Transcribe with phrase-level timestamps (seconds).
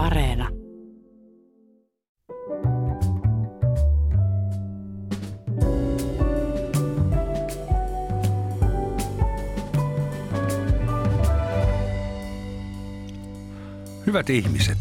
[0.00, 0.48] Areena.
[14.06, 14.78] Hyvät ihmiset,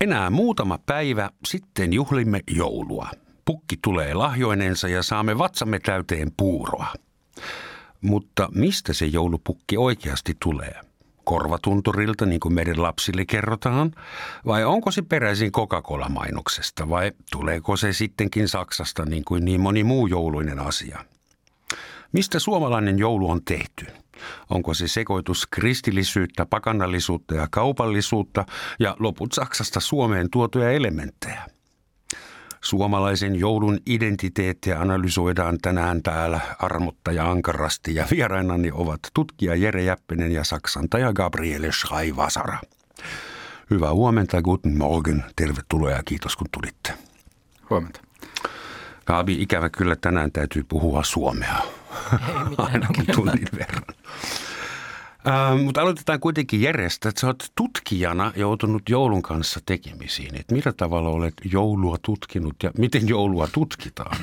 [0.00, 3.10] enää muutama päivä sitten juhlimme joulua.
[3.44, 6.86] Pukki tulee lahjoinensa ja saamme vatsamme täyteen puuroa.
[8.00, 10.85] Mutta mistä se joulupukki oikeasti tulee?
[11.26, 13.92] Korvatunturilta, niin kuin meidän lapsille kerrotaan?
[14.46, 16.88] Vai onko se peräisin Coca-Cola-mainoksesta?
[16.88, 21.04] Vai tuleeko se sittenkin Saksasta, niin kuin niin moni muu jouluinen asia?
[22.12, 23.86] Mistä suomalainen joulu on tehty?
[24.50, 28.44] Onko se sekoitus kristillisyyttä, pakanallisuutta ja kaupallisuutta
[28.80, 31.55] ja loput Saksasta Suomeen tuotuja elementtejä?
[32.62, 40.32] Suomalaisen joulun identiteettiä analysoidaan tänään täällä armotta ja ankarasti ja vierainani ovat tutkija Jere Jäppinen
[40.32, 42.58] ja saksantaja Gabriele Schreivasara.
[43.70, 46.94] Hyvää huomenta, guten morgen, tervetuloa ja kiitos kun tulitte.
[47.70, 48.00] Huomenta.
[49.06, 51.56] Gabi, ikävä kyllä tänään täytyy puhua suomea.
[52.58, 53.82] Ainakin tunnin verran.
[55.28, 60.34] Äh, mutta aloitetaan kuitenkin järjestä, että sä oot tutkijana joutunut joulun kanssa tekemisiin.
[60.34, 64.16] Että millä tavalla olet joulua tutkinut ja miten joulua tutkitaan?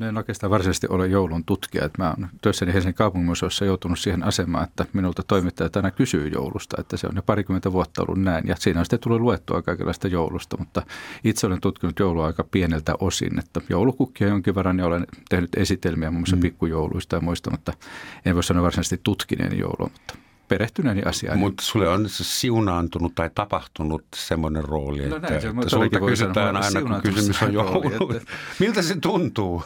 [0.00, 1.84] No en oikeastaan varsinaisesti ole joulun tutkija.
[1.84, 6.76] Että mä olen työssäni Helsingin kaupunginmuseossa joutunut siihen asemaan, että minulta toimittajat aina kysyy joulusta.
[6.80, 8.48] Että se on jo parikymmentä vuotta ollut näin.
[8.48, 10.56] Ja siinä on sitten tullut luettua kaikenlaista joulusta.
[10.56, 10.82] Mutta
[11.24, 13.38] itse olen tutkinut joulua aika pieneltä osin.
[13.38, 16.42] Että joulukukkia jonkin verran ja olen tehnyt esitelmiä muun muassa mm.
[16.42, 17.50] pikkujouluista ja muista.
[17.50, 17.72] Mutta
[18.24, 19.90] en voi sanoa varsinaisesti tutkineeni joulua.
[19.92, 20.14] Mutta
[20.50, 21.38] perehtyneeni asiaan.
[21.38, 26.56] Mutta sulle on siunaantunut tai tapahtunut semmoinen rooli, no näin, että, se, että sulta kysytään
[26.56, 28.12] aina, kun kysymys on joulu.
[28.16, 28.32] Että...
[28.58, 29.62] Miltä se tuntuu,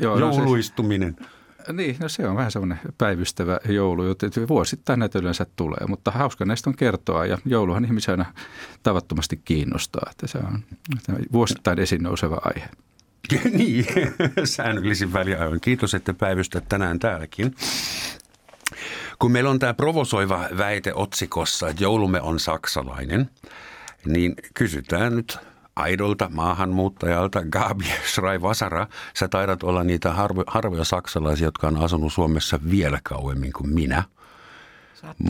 [0.00, 1.16] Joo, jouluistuminen?
[1.18, 1.26] No
[1.66, 6.10] se, niin, no se on vähän semmoinen päivystävä joulu, joten vuosittain näitä yleensä tulee, mutta
[6.10, 8.34] hauska näistä on kertoa ja jouluhan ihmisiä aina
[8.82, 10.64] tavattomasti kiinnostaa, että se on
[11.32, 12.68] vuosittain esiin nouseva aihe.
[13.58, 13.86] niin,
[14.44, 15.60] säännöllisin väliajoin.
[15.60, 17.54] Kiitos, että päivystät tänään täälläkin.
[19.22, 23.30] Kun meillä on tämä provosoiva väite otsikossa, että joulumme on saksalainen,
[24.06, 25.38] niin kysytään nyt
[25.76, 28.86] aidolta maahanmuuttajalta Gabi Schreivasara.
[29.14, 34.02] Sä taidat olla niitä harvo, harvoja saksalaisia, jotka on asunut Suomessa vielä kauemmin kuin minä.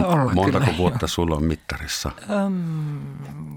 [0.05, 1.09] olla, Montako kyllä, vuotta jo.
[1.09, 2.11] sulla on mittarissa?
[2.47, 3.57] Um,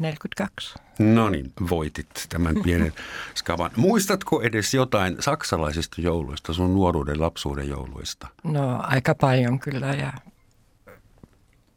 [0.00, 0.74] 42.
[1.02, 2.92] No niin, voitit tämän pienen
[3.38, 3.70] skavan.
[3.76, 8.28] Muistatko edes jotain saksalaisista jouluista, sun nuoruuden, lapsuuden jouluista?
[8.44, 10.12] No aika paljon kyllä ja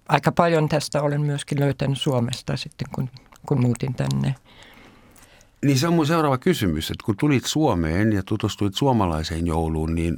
[0.09, 3.09] aika paljon tästä olen myöskin löytänyt Suomesta sitten, kun,
[3.46, 4.35] kun muutin tänne.
[5.66, 10.18] Niin se on mun seuraava kysymys, että kun tulit Suomeen ja tutustuit suomalaiseen jouluun, niin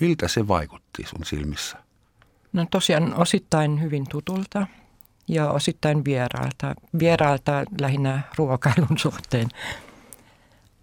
[0.00, 1.76] miltä se vaikutti sun silmissä?
[2.52, 4.66] No tosiaan osittain hyvin tutulta
[5.28, 6.74] ja osittain vieraalta.
[6.98, 9.48] Vieraalta lähinnä ruokailun suhteen.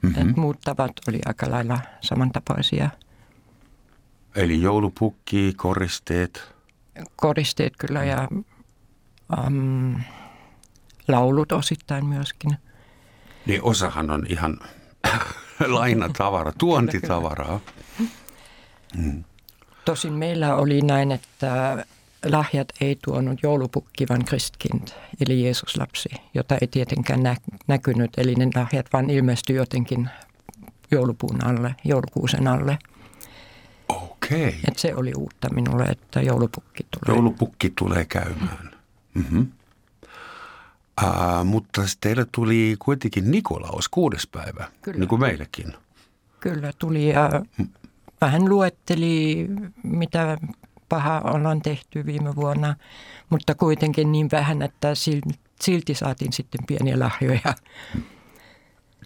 [0.01, 0.29] Mm-hmm.
[0.29, 2.89] Et muut tavat oli aika lailla samantapaisia.
[4.35, 6.53] Eli joulupukki, koristeet?
[7.16, 8.28] Koristeet kyllä ja
[9.47, 9.95] um,
[11.07, 12.57] laulut osittain myöskin.
[13.45, 14.59] Niin osahan on ihan
[15.67, 17.59] lainatavara, tuontitavaraa.
[18.97, 19.23] Mm.
[19.85, 21.85] Tosin meillä oli näin, että
[22.31, 24.88] lahjat ei tuonut joulupukki, vaan Christkind,
[25.22, 27.36] eli Jeesuslapsi, jota ei tietenkään nä-
[27.68, 28.12] näkynyt.
[28.18, 30.09] Eli ne lahjat vaan ilmestyi jotenkin
[30.91, 32.78] joulupuun alle, joulukuusen alle.
[33.90, 34.47] Okei.
[34.47, 34.59] Okay.
[34.68, 37.16] Et se oli uutta minulle, että joulupukki tulee.
[37.16, 38.72] Joulupukki tulee käymään.
[39.13, 39.47] Mm-hmm.
[41.03, 45.00] Uh, mutta teille tuli kuitenkin Nikolaus kuudes päivä, Kyllä.
[45.00, 45.74] niin kuin meillekin.
[46.40, 47.30] Kyllä tuli ja
[48.22, 49.47] vähän luetteli,
[49.84, 50.38] mitä
[50.90, 52.75] paha ollaan tehty viime vuonna,
[53.29, 54.88] mutta kuitenkin niin vähän, että
[55.62, 57.53] silti saatiin sitten pieniä lahjoja.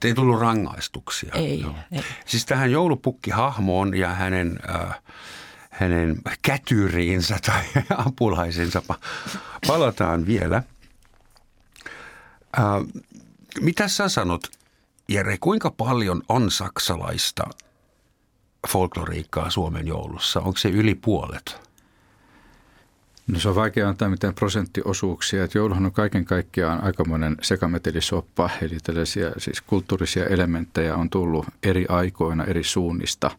[0.04, 1.32] Ei tullut rangaistuksia.
[1.34, 2.04] Ei, ei.
[2.26, 5.02] Siis tähän joulupukkihahmoon ja hänen, äh,
[5.70, 7.64] hänen kätyriinsä tai
[8.08, 8.82] apulaisensa
[9.68, 10.64] palataan vielä.
[12.60, 12.64] Äh,
[13.62, 14.48] mitä sä sanot,
[15.10, 17.44] Jere, kuinka paljon on saksalaista
[18.68, 20.40] folkloriikkaa Suomen joulussa?
[20.40, 21.69] Onko se yli puolet?
[23.30, 25.44] No se on vaikea antaa mitään prosenttiosuuksia.
[25.44, 31.86] Että jouluhan on kaiken kaikkiaan aikamoinen sekametelisoppa, eli tällaisia siis kulttuurisia elementtejä on tullut eri
[31.90, 33.32] aikoina eri suunnista.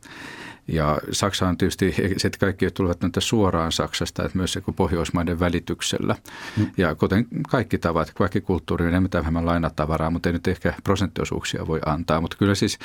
[0.69, 6.17] Ja Saksa on tietysti, että kaikki tulevat näitä suoraan Saksasta, että myös Pohjoismaiden välityksellä.
[6.57, 6.71] Mm.
[6.77, 11.67] Ja kuten kaikki tavat, kaikki kulttuuri on enemmän vähemmän lainatavaraa, mutta ei nyt ehkä prosenttiosuuksia
[11.67, 12.21] voi antaa.
[12.21, 12.79] Mutta kyllä siis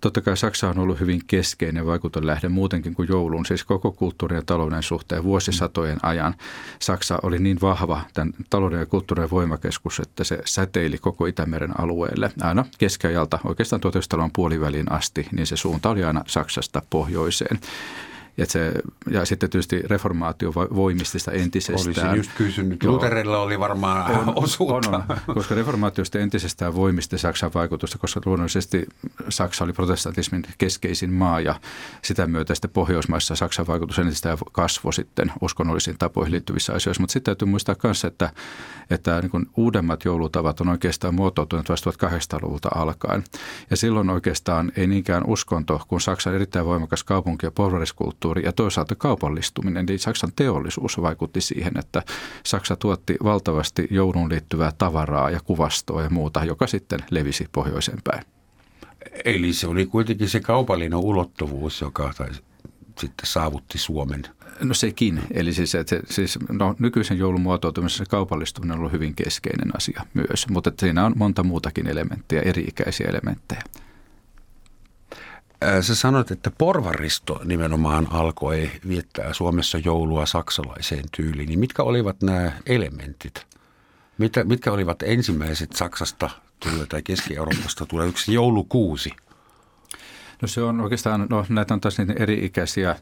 [0.00, 4.42] totta kai Saksa on ollut hyvin keskeinen vaikutonlähde muutenkin kuin joulun, siis koko kulttuurin ja
[4.46, 6.34] talouden suhteen vuosisatojen ajan.
[6.78, 12.30] Saksa oli niin vahva tämän talouden ja kulttuurin voimakeskus, että se säteili koko Itämeren alueelle
[12.40, 17.31] aina keskiajalta oikeastaan 1900-luvun puoliväliin asti, niin se suunta oli aina Saksasta pohjoiseen.
[17.38, 17.58] toiseen.
[18.36, 18.72] Ja, se,
[19.10, 21.86] ja sitten tietysti reformaatio voimisti sitä entisestään.
[21.86, 22.82] Olisin just kysynyt.
[22.82, 22.94] Joo.
[22.94, 24.88] Luterilla oli varmaan on, osuutta.
[24.88, 28.86] On, on, koska reformaatio sitten entisestään voimisti Saksan vaikutusta, koska luonnollisesti
[29.28, 31.60] Saksa oli protestantismin keskeisin maa ja
[32.02, 37.02] sitä myötä sitten Pohjoismaissa Saksan vaikutus entisestään kasvoi sitten uskonnollisiin tapoihin liittyvissä asioissa.
[37.02, 38.30] Mutta sitten täytyy muistaa myös, että,
[38.90, 43.24] että niin kuin uudemmat joulutavat on oikeastaan muotoutuneet vasta 1800-luvulta alkaen.
[43.70, 48.52] Ja silloin oikeastaan ei niinkään uskonto, kun Saksan erittäin voimakas kaupunki- ja porvariskulttuuri kulttuuri ja
[48.52, 52.02] toisaalta kaupallistuminen, eli Saksan teollisuus vaikutti siihen, että
[52.44, 58.24] Saksa tuotti valtavasti joulun liittyvää tavaraa ja kuvastoa ja muuta, joka sitten levisi pohjoiseen päin.
[59.24, 62.28] Eli se oli kuitenkin se kaupallinen ulottuvuus, joka tai
[63.00, 64.22] sitten saavutti Suomen.
[64.60, 65.20] No sekin.
[65.34, 70.46] Eli siis, että siis no, nykyisen joulun muotoutumisessa kaupallistuminen on ollut hyvin keskeinen asia myös,
[70.50, 73.62] mutta siinä on monta muutakin elementtiä, eri-ikäisiä elementtejä.
[75.80, 81.48] Sä sanoit, että porvaristo nimenomaan alkoi viettää Suomessa joulua saksalaiseen tyyliin.
[81.48, 83.46] Niin mitkä olivat nämä elementit?
[84.18, 86.30] Mitä, mitkä olivat ensimmäiset Saksasta
[86.60, 89.10] tulee tai Keski-Euroopasta tulee yksi joulukuusi?
[90.42, 92.96] No se on oikeastaan, no näitä on taas niitä eri-ikäisiä,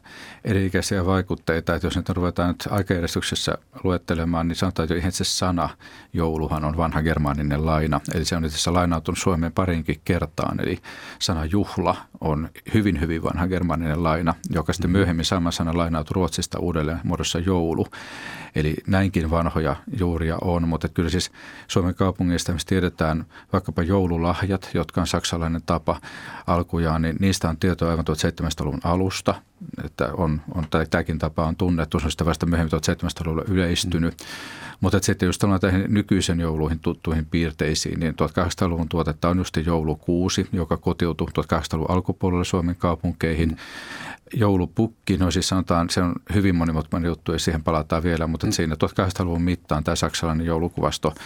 [0.45, 5.69] eri-ikäisiä vaikutteita, että jos nyt ruvetaan nyt aikajärjestyksessä luettelemaan, niin sanotaan jo ihan se sana
[6.13, 8.01] jouluhan on vanha germaaninen laina.
[8.15, 10.59] Eli se on itse asiassa lainautunut Suomeen parinkin kertaan.
[10.59, 10.79] Eli
[11.19, 14.97] sana juhla on hyvin, hyvin vanha germaaninen laina, joka sitten mm.
[14.97, 17.87] myöhemmin sama sana lainautui Ruotsista uudelleen muodossa joulu.
[18.55, 21.31] Eli näinkin vanhoja juuria on, mutta kyllä siis
[21.67, 26.01] Suomen kaupungeista tiedetään vaikkapa joululahjat, jotka on saksalainen tapa
[26.47, 29.35] alkujaan, niin niistä on tietoa aivan 1700-luvun alusta,
[29.85, 34.13] että on, on, tämäkin tapa on tunnettu, se on sitten vasta myöhemmin 1700-luvulla yleistynyt.
[34.19, 34.25] Mm.
[34.81, 40.77] Mutta sitten just tähän nykyisen jouluihin tuttuihin piirteisiin, niin 1800-luvun tuotetta on just joulukuusi, joka
[40.77, 43.49] kotiutui 1800-luvun alkupuolella Suomen kaupunkeihin.
[43.49, 43.57] Mm.
[44.33, 48.51] Joulupukki, no siis sanotaan, se on hyvin monimutkainen juttu ja siihen palataan vielä, mutta mm.
[48.51, 51.13] siinä 1800-luvun mittaan tämä saksalainen joulukuvasto–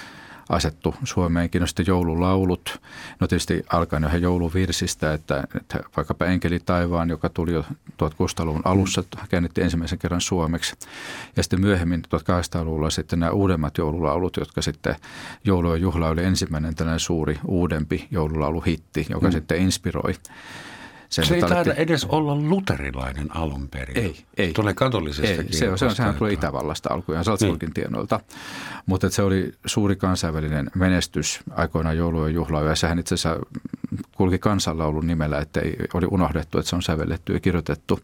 [0.50, 1.62] asettu Suomeenkin.
[1.62, 2.82] No sitten joululaulut,
[3.20, 7.66] no tietysti alkaen jo jouluvirsistä, että, että vaikkapa Enkeli taivaan, joka tuli jo
[8.04, 10.76] 1600-luvun alussa, käännettiin ensimmäisen kerran suomeksi.
[11.36, 14.96] Ja sitten myöhemmin 1800-luvulla sitten nämä uudemmat joululaulut, jotka sitten
[15.44, 19.32] joulu ja juhla oli ensimmäinen tällainen suuri uudempi joululauluhitti, joka mm.
[19.32, 20.14] sitten inspiroi
[21.10, 23.98] sen, se ei taida edes olla luterilainen alun perin.
[23.98, 24.54] Ei, ei.
[24.54, 27.74] Tulee katolisesta ei, se, on, se on, sehän tulee Itävallasta alkujaan, Salzburgin niin.
[27.74, 28.20] tienoilta.
[28.86, 32.62] Mutta se oli suuri kansainvälinen menestys aikoinaan joulu- ja juhla.
[32.62, 33.40] Ja sehän itse asiassa
[34.16, 38.00] kulki kansanlaulun nimellä, että ei, oli unohdettu, että se on sävelletty ja kirjoitettu.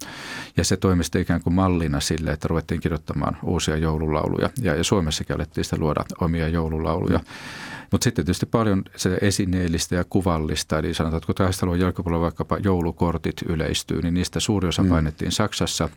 [0.58, 4.50] Ja se toimi sitten ikään kuin mallina sille, että ruvettiin kirjoittamaan uusia joululauluja.
[4.62, 7.18] Ja, ja Suomessakin alettiin sitä luoda omia joululauluja.
[7.18, 7.26] Mm.
[7.92, 12.58] Mutta sitten tietysti paljon se esineellistä ja kuvallista, eli sanotaan, että kun taistelun jälkipuolella vaikkapa
[12.58, 14.90] joulukortit yleistyy, niin niistä suuri osa mm.
[14.90, 15.90] painettiin Saksassa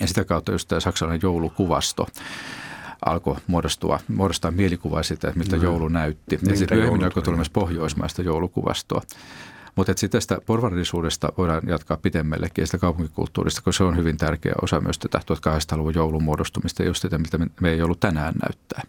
[0.00, 2.06] ja sitä kautta just tämä saksalainen joulukuvasto
[3.06, 5.62] alkoi muodostua, muodostaa mielikuvaa siitä, että miltä no.
[5.62, 6.38] joulu näytti.
[6.48, 9.02] Ja sitten myöhemmin alkoi tulla myös pohjoismaista joulukuvastoa.
[9.76, 14.80] Mutta sitten tästä porvarillisuudesta voidaan jatkaa pitemmällekin sitä kaupunkikulttuurista, koska se on hyvin tärkeä osa
[14.80, 18.82] myös tätä 1800-luvun joulun muodostumista, just sitä, miltä me ei ollut tänään näyttää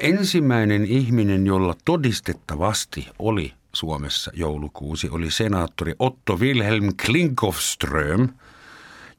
[0.00, 8.28] ensimmäinen ihminen, jolla todistettavasti oli Suomessa joulukuusi, oli senaattori Otto Wilhelm Klinkowström.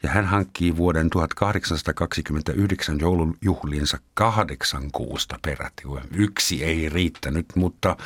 [0.03, 5.83] Ja hän hankkii vuoden 1829 joulujuhliinsa kahdeksan kuusta peräti.
[6.15, 7.97] Yksi ei riittänyt, mutta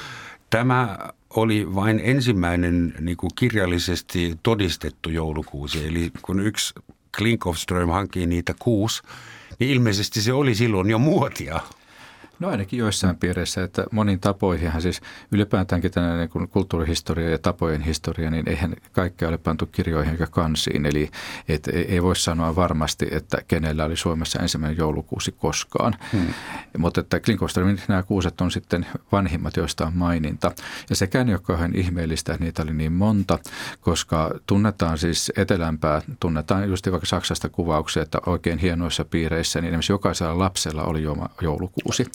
[0.49, 0.97] tämä
[1.29, 5.87] oli vain ensimmäinen niin kuin kirjallisesti todistettu joulukuusi.
[5.87, 6.73] Eli kun yksi
[7.17, 9.01] Klinkowström hankkii niitä kuusi,
[9.59, 11.59] niin ilmeisesti se oli silloin jo muotia.
[12.41, 18.29] No ainakin joissain piireissä, että monin tapoihinhan siis ylipäätäänkin tänne niin kulttuurihistoria ja tapojen historia,
[18.29, 20.85] niin eihän kaikkea ole pantu kirjoihin eikä kansiin.
[20.85, 21.09] Eli
[21.47, 25.95] et, ei voi sanoa varmasti, että kenellä oli Suomessa ensimmäinen joulukuusi koskaan.
[26.11, 26.33] Hmm.
[26.77, 30.51] Mutta että Klinkoströmin nämä kuuset on sitten vanhimmat, joista on maininta.
[30.89, 33.39] Ja sekään ei ole kauhean ihmeellistä, että niitä oli niin monta,
[33.81, 39.93] koska tunnetaan siis etelämpää, tunnetaan just vaikka Saksasta kuvauksia, että oikein hienoissa piireissä, niin esimerkiksi
[39.93, 41.03] jokaisella lapsella oli
[41.41, 42.05] joulukuusi.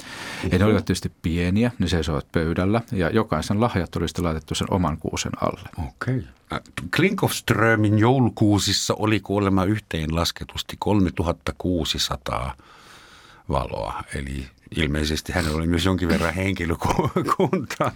[0.53, 4.67] Ja ne olivat tietysti pieniä, ne seisoivat pöydällä ja jokaisen lahjat oli sitten laitettu sen
[4.71, 5.69] oman kuusen alle.
[5.87, 6.17] Okei.
[6.17, 6.63] Okay.
[6.97, 12.55] Klinkofströmin joulukuusissa oli kuolema yhteen lasketusti 3600
[13.49, 14.47] valoa, eli
[14.77, 17.93] ilmeisesti hänellä oli myös jonkin verran henkilökuntaa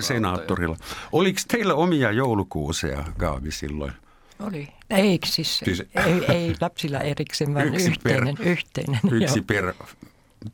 [0.00, 0.76] senaattorilla.
[1.12, 3.92] Oliko teillä omia joulukuuseja, Gaavi, silloin?
[4.40, 4.68] Oli.
[4.90, 8.36] Ei siis, siis ei, ei lapsilla erikseen, vaan yksi yhteinen.
[8.36, 9.44] Per, yhteinen yksi joo.
[9.46, 9.74] per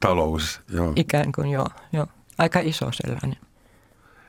[0.00, 0.93] talous, joo.
[0.97, 2.07] Ikään kuin joo, joo.
[2.38, 3.37] Aika iso sellainen.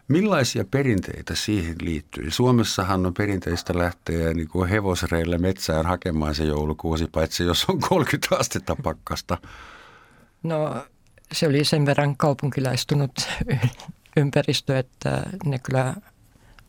[0.08, 2.32] Millaisia perinteitä siihen liittyy?
[2.32, 8.36] Suomessahan on perinteistä lähteä niin kuin hevosreille metsään hakemaan se joulukuusi, paitsi jos on 30
[8.40, 9.38] astetta pakkasta.
[10.44, 10.86] No
[11.32, 13.12] se oli sen verran kaupunkilaistunut
[14.18, 15.96] ympäristö, että ne kyllä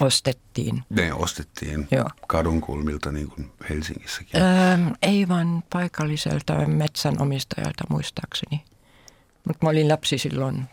[0.01, 0.83] ostettiin.
[0.91, 2.11] Ne ostettiin Joo.
[2.27, 4.43] kadunkulmilta niin kuin Helsingissäkin?
[4.43, 8.65] Öö, ei vaan paikalliselta metsänomistajalta muistaakseni.
[9.47, 10.65] Mutta mä olin lapsi silloin.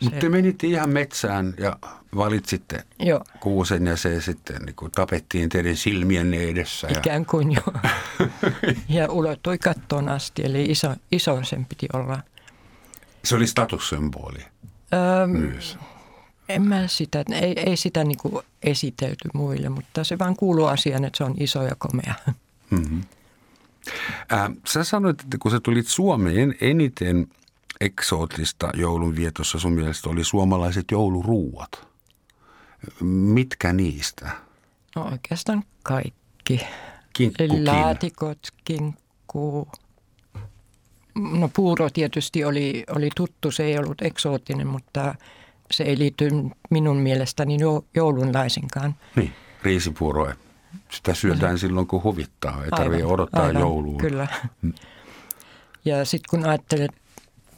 [0.00, 1.76] Mutta te menitte ihan metsään ja
[2.16, 3.24] valitsitte Joo.
[3.40, 6.88] kuusen ja se sitten niin kuin tapettiin teidän silmienne edessä.
[6.90, 6.98] Ja...
[6.98, 7.74] Ikään kuin joo.
[8.88, 12.18] ja ulottui kattoon asti, eli iso, iso sen piti olla.
[13.24, 14.44] Se oli statussymboli
[14.94, 15.78] öö, myös.
[16.48, 21.04] En mä sitä, ei, ei sitä niin kuin esitelty muille, mutta se vaan kuuluu asiaan,
[21.04, 22.14] että se on iso ja komea.
[22.70, 23.02] Mm-hmm.
[24.32, 27.26] Äh, sä sanoit, että kun sä tulit Suomeen, eniten
[27.84, 31.88] eksoottista joulunvietossa sun mielestä oli suomalaiset jouluruuat.
[33.00, 34.30] Mitkä niistä?
[34.96, 36.66] No oikeastaan kaikki.
[37.12, 37.66] Kinkkukin.
[37.66, 39.68] Laatikot, kinkku.
[41.14, 45.14] No puuro tietysti oli, oli tuttu, se ei ollut eksoottinen, mutta
[45.70, 46.30] se ei liity
[46.70, 47.56] minun mielestäni
[47.94, 48.94] joulun laisinkaan.
[49.16, 50.34] Niin, riisipuuroa.
[50.90, 52.64] Sitä syötään silloin, kun huvittaa.
[52.64, 53.98] Ei tarvitse odottaa aivan, joulua.
[53.98, 54.26] Kyllä.
[54.62, 54.72] Mm.
[55.84, 57.01] Ja sitten kun ajattelet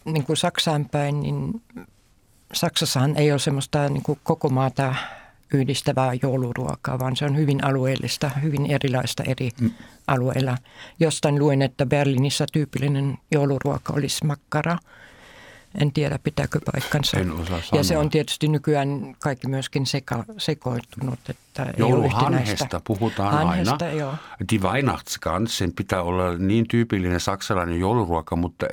[0.04, 1.62] niin kuin Saksaan päin, niin
[2.52, 4.94] Saksassahan ei ole semmoista niin kuin koko maata
[5.54, 9.70] yhdistävää jouluruokaa, vaan se on hyvin alueellista, hyvin erilaista eri mm.
[10.06, 10.58] alueilla.
[11.00, 14.78] Jostain luin, että Berliinissä tyypillinen jouluruoka olisi makkara–
[15.80, 17.18] en tiedä, pitääkö paikkansa.
[17.18, 17.80] En osaa sanoa.
[17.80, 21.18] Ja se on tietysti nykyään kaikki myöskin seka, sekoittunut.
[21.28, 23.98] Että Jouluhanhesta puhutaan Hanhesta, aina.
[23.98, 24.14] Joo.
[24.50, 28.66] Die Weihnachtsgans, sen pitää olla niin tyypillinen saksalainen jouluruoka, mutta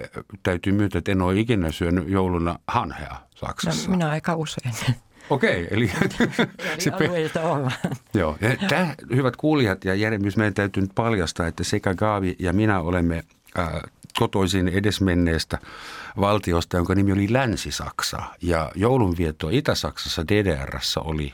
[0.44, 3.90] täytyy myötä, että en ole ikinä syönyt jouluna hanhea Saksassa.
[3.90, 4.76] No, minä aika usein.
[5.30, 5.92] Okei, eli...
[6.80, 7.72] se alueilta ollaan.
[8.14, 12.54] Joo, ja tämä, hyvät kuulijat ja Jeremys, meidän täytyy nyt paljastaa, että sekä Gaavi ja
[12.54, 13.24] minä olemme
[13.60, 13.68] äh,
[14.20, 15.60] kotoisin edesmenneestä
[16.20, 18.24] valtiosta, jonka nimi oli Länsi-Saksa.
[18.42, 21.34] Ja joulunvietto Itä-Saksassa DDRssä oli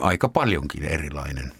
[0.00, 1.52] aika paljonkin erilainen.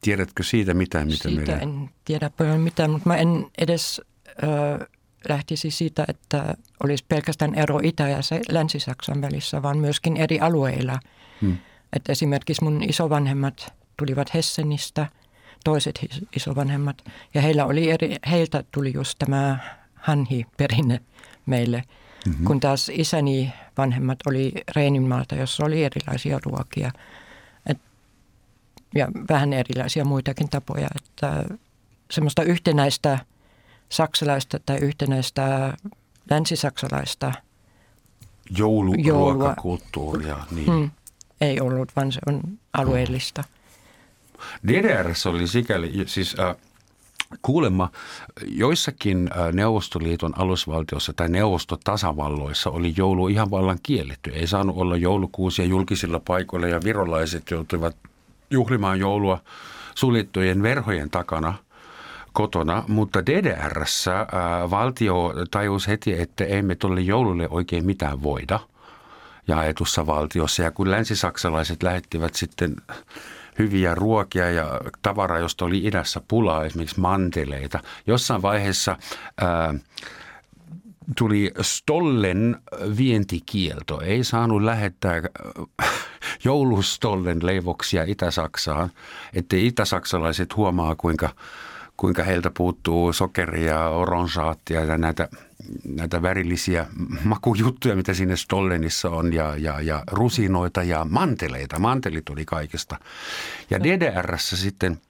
[0.00, 1.06] Tiedätkö siitä mitään?
[1.06, 1.62] Mitä siitä meidän...
[1.62, 4.00] en tiedä paljon mitään, mutta mä en edes
[4.42, 4.86] ö,
[5.28, 11.00] lähtisi siitä, että olisi pelkästään ero Itä- ja Länsi-Saksan välissä, vaan myöskin eri alueilla.
[11.40, 11.56] Hmm.
[11.92, 15.06] Et esimerkiksi mun isovanhemmat tulivat Hessenistä–
[15.64, 16.00] toiset
[16.36, 17.04] isovanhemmat.
[17.34, 19.58] Ja heillä oli eri, heiltä tuli just tämä
[19.94, 21.00] hanhi-perinne
[21.46, 21.82] meille,
[22.26, 22.44] mm-hmm.
[22.44, 26.90] kun taas isäni vanhemmat oli Reeninmaalta, jossa oli erilaisia ruokia.
[27.66, 27.78] Et,
[28.94, 31.44] ja vähän erilaisia muitakin tapoja, että
[32.10, 33.18] semmoista yhtenäistä
[33.88, 35.76] saksalaista tai yhtenäistä
[36.30, 37.32] länsisaksalaista
[38.50, 40.36] jouluruokakulttuuria.
[40.50, 40.66] Niin.
[40.66, 40.90] Hmm,
[41.40, 42.40] ei ollut, vaan se on
[42.72, 43.42] alueellista.
[43.42, 43.57] Hmm.
[44.68, 46.56] DDRssä oli sikäli, siis äh,
[47.42, 47.90] kuulemma
[48.46, 54.30] joissakin äh, Neuvostoliiton alusvaltiossa tai neuvostotasavalloissa oli joulu ihan vallan kielletty.
[54.30, 57.96] Ei saanut olla joulukuusia julkisilla paikoilla ja virolaiset joutuivat
[58.50, 59.40] juhlimaan joulua
[59.94, 61.54] suljettujen verhojen takana
[62.32, 64.26] kotona, mutta DDRssä äh,
[64.70, 68.60] valtio tajusi heti, että emme tuolle joululle oikein mitään voida
[69.48, 70.62] jaetussa valtiossa.
[70.62, 72.76] Ja kun länsisaksalaiset lähettivät sitten
[73.58, 77.80] hyviä ruokia ja tavaraa, josta oli idässä pulaa, esimerkiksi manteleita.
[78.06, 78.96] Jossain vaiheessa
[79.40, 79.74] ää,
[81.18, 82.56] tuli Stollen
[82.96, 84.00] vientikielto.
[84.00, 85.22] Ei saanut lähettää
[86.44, 88.90] joulustollen leivoksia Itä-Saksaan,
[89.34, 91.30] ettei itäsaksalaiset huomaa, kuinka,
[91.96, 95.28] kuinka heiltä puuttuu sokeria, oronsaattia ja näitä–
[95.84, 96.86] näitä värillisiä
[97.24, 101.78] makujuttuja, mitä sinne Stollenissa on, ja, ja, ja rusinoita ja manteleita.
[101.78, 102.98] Mantelit oli kaikesta.
[103.70, 105.00] Ja DDRssä sitten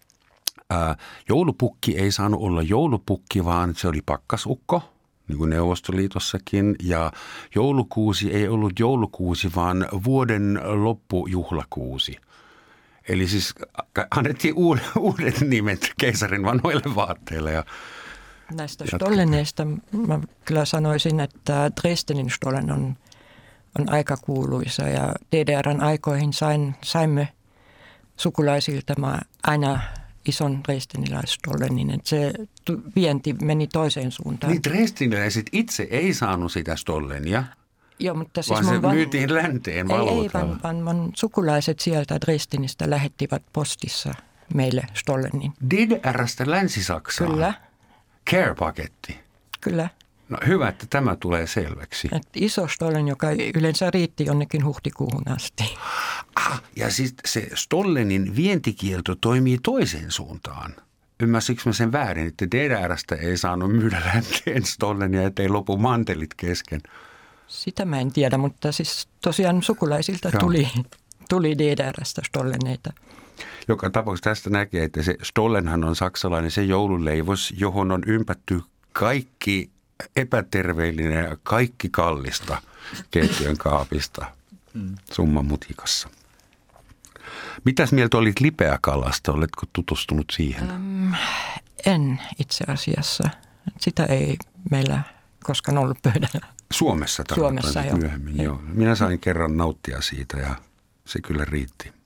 [0.71, 0.97] ää,
[1.29, 4.83] joulupukki ei saanut olla joulupukki, vaan se oli pakkasukko,
[5.29, 6.77] niin kuin Neuvostoliitossakin.
[6.83, 7.13] Ja
[7.55, 12.17] joulukuusi ei ollut joulukuusi, vaan vuoden loppujuhlakuusi.
[13.09, 13.55] Eli siis
[14.11, 17.65] annettiin uudet, uudet nimet keisarin vanhoille vaatteille ja
[18.53, 19.65] Näistä stolleneista
[20.07, 22.97] mä kyllä sanoisin, että Dresdenin stollen on,
[23.79, 27.29] on aika kuuluisa ja DDRn aikoihin sain, saimme
[28.17, 28.95] sukulaisilta
[29.43, 29.81] aina
[30.29, 32.33] ison dresdeniläisstollenin, että se
[32.97, 34.53] vienti meni toiseen suuntaan.
[34.53, 37.45] Niin dresdeniläiset itse ei saanut sitä stollenia,
[37.99, 38.95] Joo, mutta siis vaan se van...
[38.95, 44.15] myytiin länteen Ei, ei vaan, vaan mun sukulaiset sieltä Dresdenistä lähettivät postissa
[44.55, 45.53] meille stollenin.
[45.71, 47.31] DDRstä Länsi-Saksaan?
[47.31, 47.55] Kyllä.
[48.31, 49.17] Care-paketti?
[49.61, 49.89] Kyllä.
[50.29, 52.09] No hyvä, että tämä tulee selväksi.
[52.13, 55.77] Et iso stollen, joka yleensä riitti jonnekin huhtikuuhun asti.
[56.37, 60.75] Ah, ja siis se stollenin vientikielto toimii toiseen suuntaan.
[61.21, 66.81] Ymmärsikö mä sen väärin, että DDRstä ei saanut myydä länteen stollenia, ettei lopu mantelit kesken?
[67.47, 70.69] Sitä mä en tiedä, mutta siis tosiaan sukulaisilta tuli,
[71.29, 72.93] tuli DDRstä stolleneita.
[73.69, 78.61] Joka tapauksessa tästä näkee, että se stollenhan on saksalainen se joululeivos, johon on ympätty
[78.93, 79.71] kaikki
[80.17, 82.63] epäterveellinen ja kaikki kallista
[83.11, 84.27] keittiön kaapista
[85.13, 86.09] summan mutikassa.
[87.65, 89.33] Mitäs mieltä olit lipeäkalasta?
[89.33, 90.71] Oletko tutustunut siihen?
[90.71, 91.15] Öm,
[91.87, 93.31] en itse asiassa.
[93.81, 94.37] Sitä ei
[94.71, 95.03] meillä
[95.45, 96.47] koskaan ollut pöydällä.
[96.73, 97.97] Suomessa Suomessa, jo.
[97.97, 98.43] myöhemmin.
[98.43, 98.63] Joo.
[98.67, 100.55] Minä sain kerran nauttia siitä ja
[101.05, 101.98] se kyllä riitti.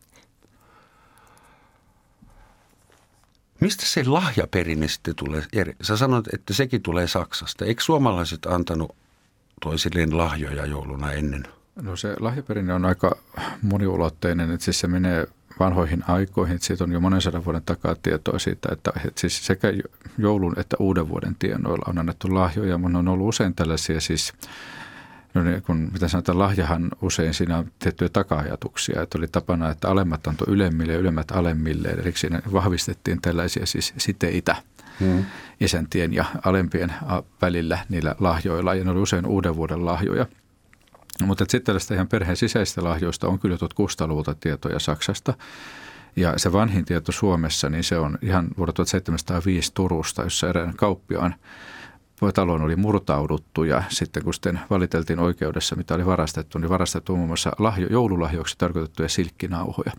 [3.62, 5.42] Mistä se lahjaperinne sitten tulee?
[5.82, 7.64] Sä sanoit, että sekin tulee Saksasta.
[7.64, 8.96] Eikö suomalaiset antanut
[9.60, 11.44] toisilleen lahjoja jouluna ennen?
[11.82, 13.16] No se lahjaperinne on aika
[13.62, 15.26] moniulotteinen, että siis se menee
[15.60, 16.58] vanhoihin aikoihin.
[16.60, 19.68] Siitä on jo monen sadan vuoden takaa tietoa siitä, että, että siis sekä
[20.18, 22.78] joulun että uuden vuoden tienoilla on annettu lahjoja.
[22.78, 24.32] Mun on ollut usein tällaisia siis
[25.34, 29.88] No niin, kun mitä sanotaan, lahjahan usein siinä on tiettyjä taka-ajatuksia, että oli tapana, että
[29.88, 31.88] alemmat antoi ylemmille ja ylemmät alemmille.
[31.88, 34.56] Eli siinä vahvistettiin tällaisia siis siteitä
[35.00, 35.24] hmm.
[35.60, 36.92] isäntien ja alempien
[37.42, 40.26] välillä niillä lahjoilla, ja ne oli usein uuden vuoden lahjoja.
[41.22, 45.34] Mutta sitten tällaista ihan perheen sisäistä lahjoista on kyllä 1600-luvulta tietoja Saksasta.
[46.16, 51.34] Ja se vanhin tieto Suomessa, niin se on ihan vuodelta 1705 Turusta, jossa erään kauppiaan
[52.30, 57.28] taloon oli murtauduttu ja sitten kun sitten valiteltiin oikeudessa, mitä oli varastettu, niin varastettu muun
[57.28, 59.92] muassa lahjo, joululahjoiksi tarkoitettuja silkkinauhoja.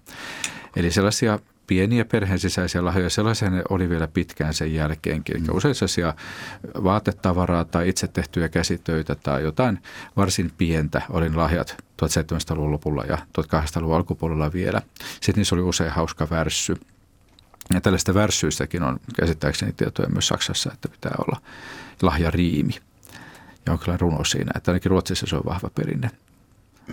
[0.75, 5.36] Eli sellaisia pieniä perheen sisäisiä lahjoja, sellaisia ne oli vielä pitkään sen jälkeenkin.
[5.38, 6.13] Eli usein sellaisia
[6.84, 9.80] vaatetavaraa tai itse tehtyjä käsitöitä tai jotain
[10.18, 14.82] varsin pientä oli lahjat 1700-luvun lopulla ja 1800-luvun alkupuolella vielä.
[15.21, 16.76] Sitten niissä oli usein hauska värssy.
[17.74, 21.41] Ja tällaista värssyistäkin on käsittääkseni tietoja myös Saksassa, että pitää olla
[22.01, 22.73] lahjariimi.
[23.65, 26.12] Ja on kyllä runo siinä, että ainakin Ruotsissa se on vahva perinne.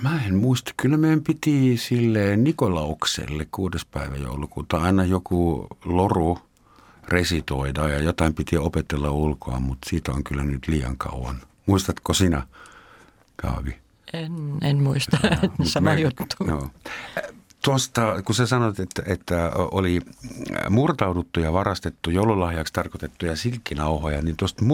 [0.02, 0.72] Mä en muista.
[0.76, 6.38] Kyllä meidän piti sille Nikolaukselle kuudes päivä joulukuuta aina joku loru
[7.08, 11.36] resitoida ja jotain piti opetella ulkoa, mutta siitä on kyllä nyt liian kauan.
[11.66, 12.46] Muistatko sinä,
[13.36, 13.78] Kaavi?
[14.12, 14.32] En,
[14.62, 15.18] en muista.
[15.62, 16.24] Sama me, juttu.
[16.46, 16.70] No.
[17.64, 20.00] Tuosta, kun sä sanoit, että, että oli
[20.70, 24.64] murtauduttu ja varastettu joululahjaksi tarkoitettuja silkkinauhoja, niin tuosta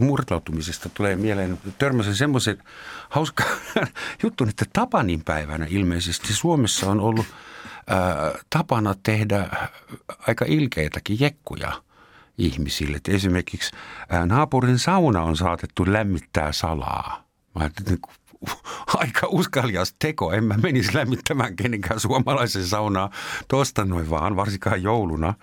[0.00, 2.62] murtautumisesta tulee mieleen, törmäsin semmoisen
[3.08, 3.44] hauska
[4.22, 7.26] juttu, että Tapanin päivänä ilmeisesti Suomessa on ollut
[7.86, 7.98] ää,
[8.50, 9.48] tapana tehdä
[10.28, 11.82] aika ilkeitäkin jekkuja
[12.38, 12.96] ihmisille.
[12.96, 13.70] Et esimerkiksi
[14.08, 17.24] ää, naapurin sauna on saatettu lämmittää salaa.
[17.54, 17.70] Mä
[19.00, 20.32] aika uskalias teko.
[20.32, 23.10] En mä menisi lämmittämään kenenkään suomalaisen saunaa
[23.48, 25.34] tuosta noin vaan, varsinkaan jouluna.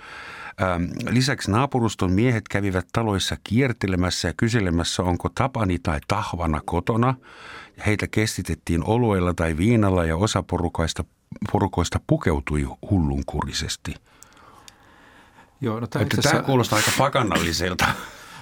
[0.62, 7.16] Ähm, lisäksi naapuruston miehet kävivät taloissa kiertelemässä ja kyselemässä, onko tapani tai tahvana kotona.
[7.86, 11.04] Heitä kestitettiin olueella tai viinalla ja osa porukoista,
[11.52, 13.96] porukoista pukeutui hullunkurisesti.
[15.62, 17.86] Joo, no tämä, että tämä kuulostaa aika pakanalliselta.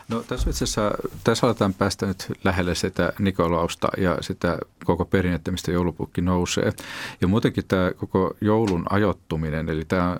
[0.09, 0.91] No tässä itse asiassa,
[1.23, 6.73] tässä aletaan päästä nyt lähelle sitä Nikolausta ja sitä koko perinnettä, mistä joulupukki nousee.
[7.21, 10.17] Ja muutenkin tämä koko joulun ajottuminen, eli tämä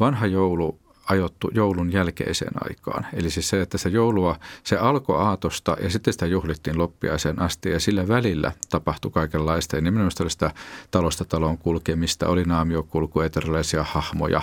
[0.00, 0.78] vanha joulu
[1.10, 3.06] ajottu joulun jälkeiseen aikaan.
[3.14, 7.70] Eli siis se, että se joulua, se alkoi aatosta ja sitten sitä juhlittiin loppiaiseen asti
[7.70, 9.76] ja sillä välillä tapahtui kaikenlaista.
[9.76, 10.50] Ja nimenomaan oli sitä
[10.90, 14.42] talosta taloon kulkemista, oli naamiokulku, erilaisia hahmoja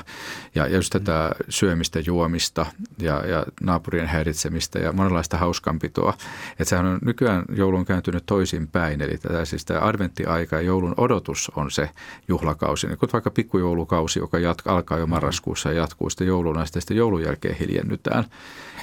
[0.56, 2.65] ja just tätä syömistä, juomista
[2.99, 6.13] ja, ja naapurien häiritsemistä ja monenlaista hauskanpitoa.
[6.51, 11.51] Että sehän on nykyään joulun kääntynyt toisinpäin, eli tätä siis tämä adventtiaika ja joulun odotus
[11.56, 11.89] on se
[12.27, 12.88] juhlakausi.
[12.88, 16.81] Niin kuin vaikka pikkujoulukausi, joka jatka, alkaa jo marraskuussa ja jatkuu sitten joulun jouluna ja
[16.81, 18.25] sitten joulun jälkeen hiljennytään,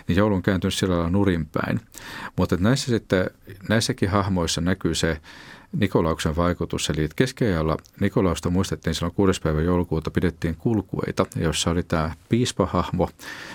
[0.09, 1.81] niin joulu on kääntynyt sillä lailla nurinpäin.
[2.37, 3.31] Mutta näissä sitten,
[3.69, 5.21] näissäkin hahmoissa näkyy se
[5.73, 6.91] Nikolauksen vaikutus.
[6.91, 9.41] Eli keskiajalla Nikolausta muistettiin silloin 6.
[9.41, 13.11] päivä joulukuuta pidettiin kulkueita, jossa oli tämä piispahahmo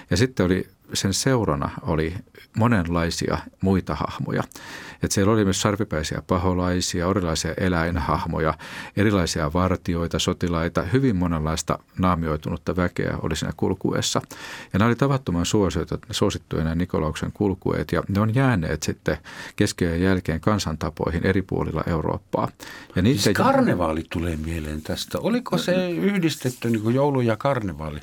[0.09, 2.13] ja sitten oli sen seurana oli
[2.57, 4.43] monenlaisia muita hahmoja.
[5.03, 8.53] Että siellä oli myös sarvipäisiä paholaisia, erilaisia eläinhahmoja,
[8.97, 14.21] erilaisia vartioita, sotilaita, hyvin monenlaista naamioitunutta väkeä oli siinä kulkuessa.
[14.73, 15.45] Ja nämä oli tavattoman
[16.11, 19.17] suosittuja nämä Nikolauksen kulkueet ja ne on jääneet sitten
[19.55, 22.49] keskiajan jälkeen kansantapoihin eri puolilla Eurooppaa.
[22.95, 25.19] Ja niitä siis karnevaali tulee mieleen tästä.
[25.19, 27.99] Oliko se yhdistetty niin kuin joulu ja karnevaali?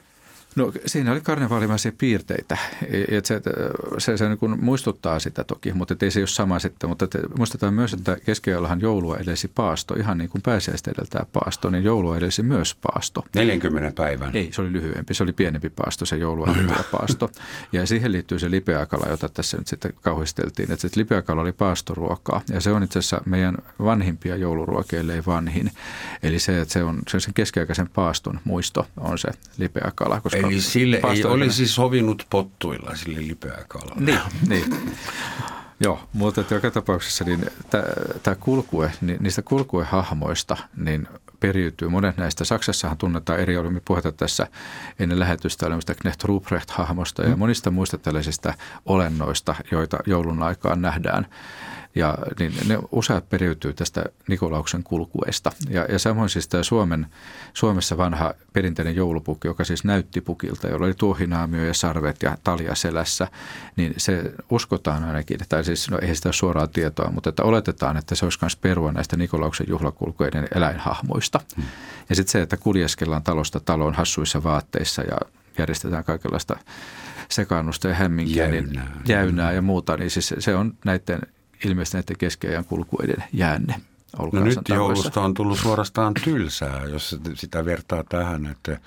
[0.56, 2.58] No siinä oli karnevaalimaisia piirteitä.
[3.08, 3.40] Et se
[3.98, 6.88] se, se niin muistuttaa sitä toki, mutta ei se ole sama sitten.
[6.90, 11.70] Mutta te, muistetaan myös, että keskiajallahan joulua edesi paasto, ihan niin kuin pääsiäistä edeltää paasto,
[11.70, 13.24] niin joulua edesi myös paasto.
[13.34, 14.36] 40 päivän?
[14.36, 15.14] Ei, se oli lyhyempi.
[15.14, 17.30] Se oli pienempi paasto, se joulua edeltävä paasto.
[17.72, 20.72] Ja siihen liittyy se lipeäkala, jota tässä nyt sitten kauhisteltiin.
[20.72, 25.70] Että se lipeäkala oli paastoruokaa ja se on itse asiassa meidän vanhimpia jouluruokia, ei vanhin.
[26.22, 30.45] Eli se, että se on, se on sen keskiaikaisen paaston muisto on se lipeäkala, koska
[30.52, 33.96] Eli sille ei olisi sovinut pottuilla sille lipeä kalaa.
[34.00, 34.96] Niin, niin.
[35.80, 37.46] Joo, mutta joka tapauksessa niin
[38.22, 41.08] tämä kulkue, niin niistä kulkuehahmoista niin
[41.40, 41.88] periytyy.
[41.88, 44.46] Monet näistä, Saksassahan tunnetaan eri, olemme puhetta tässä
[44.98, 47.38] ennen lähetystä olemista Knecht Ruprecht-hahmosta ja mm.
[47.38, 48.54] monista muista tällaisista
[48.86, 51.26] olennoista, joita joulun aikaan nähdään
[51.96, 55.52] ja niin ne useat periytyy tästä Nikolauksen kulkueesta.
[55.70, 57.06] Ja, ja samoin siis tämä Suomen,
[57.54, 62.74] Suomessa vanha perinteinen joulupukki, joka siis näytti pukilta, jolla oli tuohinaamio ja sarvet ja talja
[62.74, 63.28] selässä,
[63.76, 68.14] niin se uskotaan ainakin, tai siis no ei sitä suoraa tietoa, mutta että oletetaan, että
[68.14, 71.40] se olisi myös perua näistä Nikolauksen juhlakulkueiden eläinhahmoista.
[71.56, 71.64] Hmm.
[72.08, 75.18] Ja sitten se, että kuljeskellaan talosta taloon hassuissa vaatteissa ja
[75.58, 76.56] järjestetään kaikenlaista
[77.28, 81.20] sekaannusta ja hämminkiä, niin jäynää, niin, jäynää ja muuta, niin siis se on näiden
[81.64, 83.74] ilmeisesti näiden keskiajan kulkueiden jäänne.
[84.32, 88.80] No nyt joulusta on tullut suorastaan tylsää, jos sitä vertaa tähän, että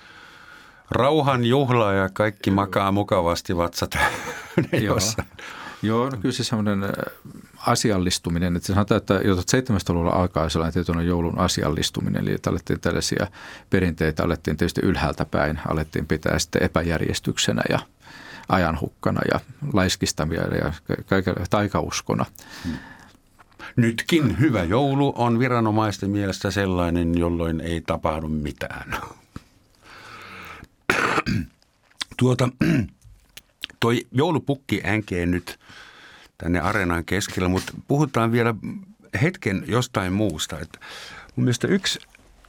[0.91, 3.97] rauhan juhla ja kaikki makaa mukavasti vatsat
[4.85, 4.97] Joo.
[5.81, 6.89] Joo, no kyllä se semmoinen äh,
[7.67, 13.27] asiallistuminen, että sanotaan, että jo 700-luvulla alkaa sellainen tietynlainen joulun asiallistuminen, eli että alettiin tällaisia
[13.69, 17.79] perinteitä, alettiin tietysti ylhäältä päin, alettiin pitää sitten epäjärjestyksenä ja–
[18.49, 19.39] ajanhukkana ja
[19.73, 20.73] laiskistamia ja
[21.05, 22.25] kaikella taikauskona.
[23.75, 28.97] Nytkin hyvä joulu on viranomaisten mielestä sellainen, jolloin ei tapahdu mitään.
[32.17, 32.49] Tuota,
[33.79, 35.59] toi joulupukki änkee nyt
[36.37, 38.55] tänne areenan keskellä, mutta puhutaan vielä
[39.21, 40.59] hetken jostain muusta.
[40.59, 40.79] Että
[41.35, 41.99] mun mielestä yksi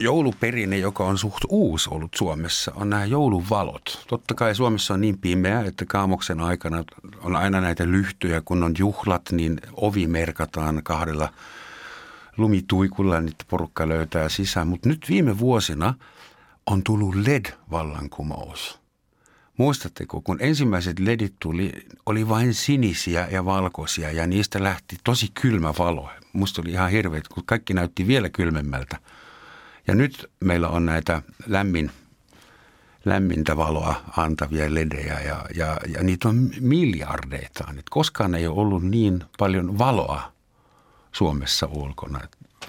[0.01, 4.05] jouluperinne, joka on suht uusi ollut Suomessa, on nämä jouluvalot.
[4.07, 6.83] Totta kai Suomessa on niin pimeä, että kaamoksen aikana
[7.21, 11.33] on aina näitä lyhtyjä, kun on juhlat, niin ovi merkataan kahdella
[12.37, 14.67] lumituikulla, niin porukka löytää sisään.
[14.67, 15.93] Mutta nyt viime vuosina
[16.65, 18.79] on tullut LED-vallankumous.
[19.57, 21.71] Muistatteko, kun ensimmäiset ledit tuli,
[22.05, 26.09] oli vain sinisiä ja valkoisia ja niistä lähti tosi kylmä valo.
[26.33, 28.97] Musta oli ihan hirveä, kun kaikki näytti vielä kylmemmältä–
[29.91, 31.91] ja nyt meillä on näitä lämmin,
[33.05, 37.79] lämmintä valoa antavia ledejä ja, ja, ja niitä on miljardeitaan.
[37.79, 40.31] Et koskaan ei ole ollut niin paljon valoa
[41.11, 42.19] Suomessa ulkona.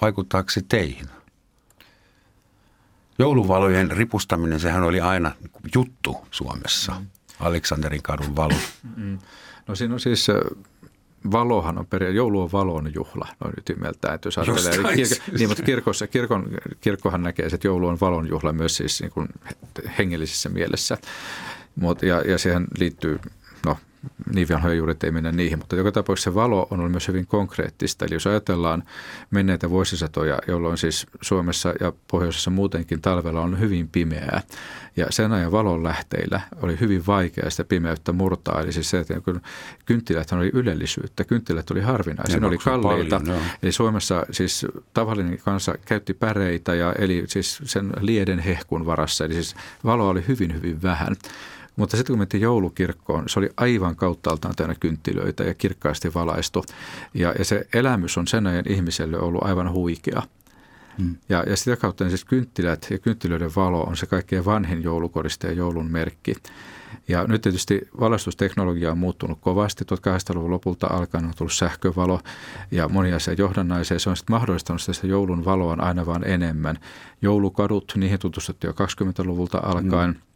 [0.01, 1.05] Vaikuttaako se teihin?
[3.19, 5.31] Jouluvalojen ripustaminen, sehän oli aina
[5.75, 6.91] juttu Suomessa.
[6.91, 7.07] Mm.
[7.39, 8.57] Aleksanterin kadun valo.
[8.95, 9.19] Mm.
[9.67, 10.27] No siinä on siis
[11.31, 14.15] valohan on peria, joulu on valon juhla noin ytimeltään.
[14.15, 15.07] Että jos ajattelee, kir,
[15.37, 16.49] niin, mutta kirkossa, kirkon,
[16.81, 19.27] kirkkohan näkee, että joulu on valon juhla myös siis niin kuin
[19.97, 20.97] hengellisessä mielessä.
[21.75, 23.19] Mut, ja, ja siihen liittyy
[24.03, 27.27] no, niin juuret ei mennä niihin, mutta joka tapauksessa se valo on ollut myös hyvin
[27.27, 28.05] konkreettista.
[28.05, 28.83] Eli jos ajatellaan
[29.31, 34.41] menneitä vuosisatoja, jolloin siis Suomessa ja pohjoisessa muutenkin talvella on hyvin pimeää,
[34.97, 38.61] ja sen ajan valon lähteillä oli hyvin vaikea sitä pimeyttä murtaa.
[38.61, 39.41] Eli siis se, että kun
[39.85, 43.19] kynttilät oli ylellisyyttä, kynttilät oli harvinaisia, ne oli kalliita.
[43.19, 49.25] Paljon, eli Suomessa siis tavallinen kansa käytti päreitä ja eli siis sen lieden hehkun varassa.
[49.25, 51.15] Eli siis valoa oli hyvin, hyvin vähän.
[51.75, 56.65] Mutta sitten kun mentiin joulukirkkoon, se oli aivan kauttaaltaan täynnä kynttilöitä ja kirkkaasti valaistu.
[57.13, 60.21] Ja, ja se elämys on sen ajan ihmiselle ollut aivan huikea.
[60.97, 61.15] Hmm.
[61.29, 65.47] Ja, ja sitä kautta niin siis kynttilät ja kynttilöiden valo on se kaikkein vanhin joulukoriste
[65.47, 66.35] ja joulun merkki.
[67.07, 69.83] Ja nyt tietysti valaistusteknologia on muuttunut kovasti.
[69.83, 72.19] 1800-luvun lopulta alkaen on tullut sähkövalo
[72.71, 73.99] ja monia asia johdannaisia.
[73.99, 76.79] Se on sitten mahdollistanut sitä joulun valoa aina vaan enemmän.
[77.21, 80.11] Joulukadut, niihin tutustuttiin jo 20-luvulta alkaen.
[80.11, 80.32] Hmm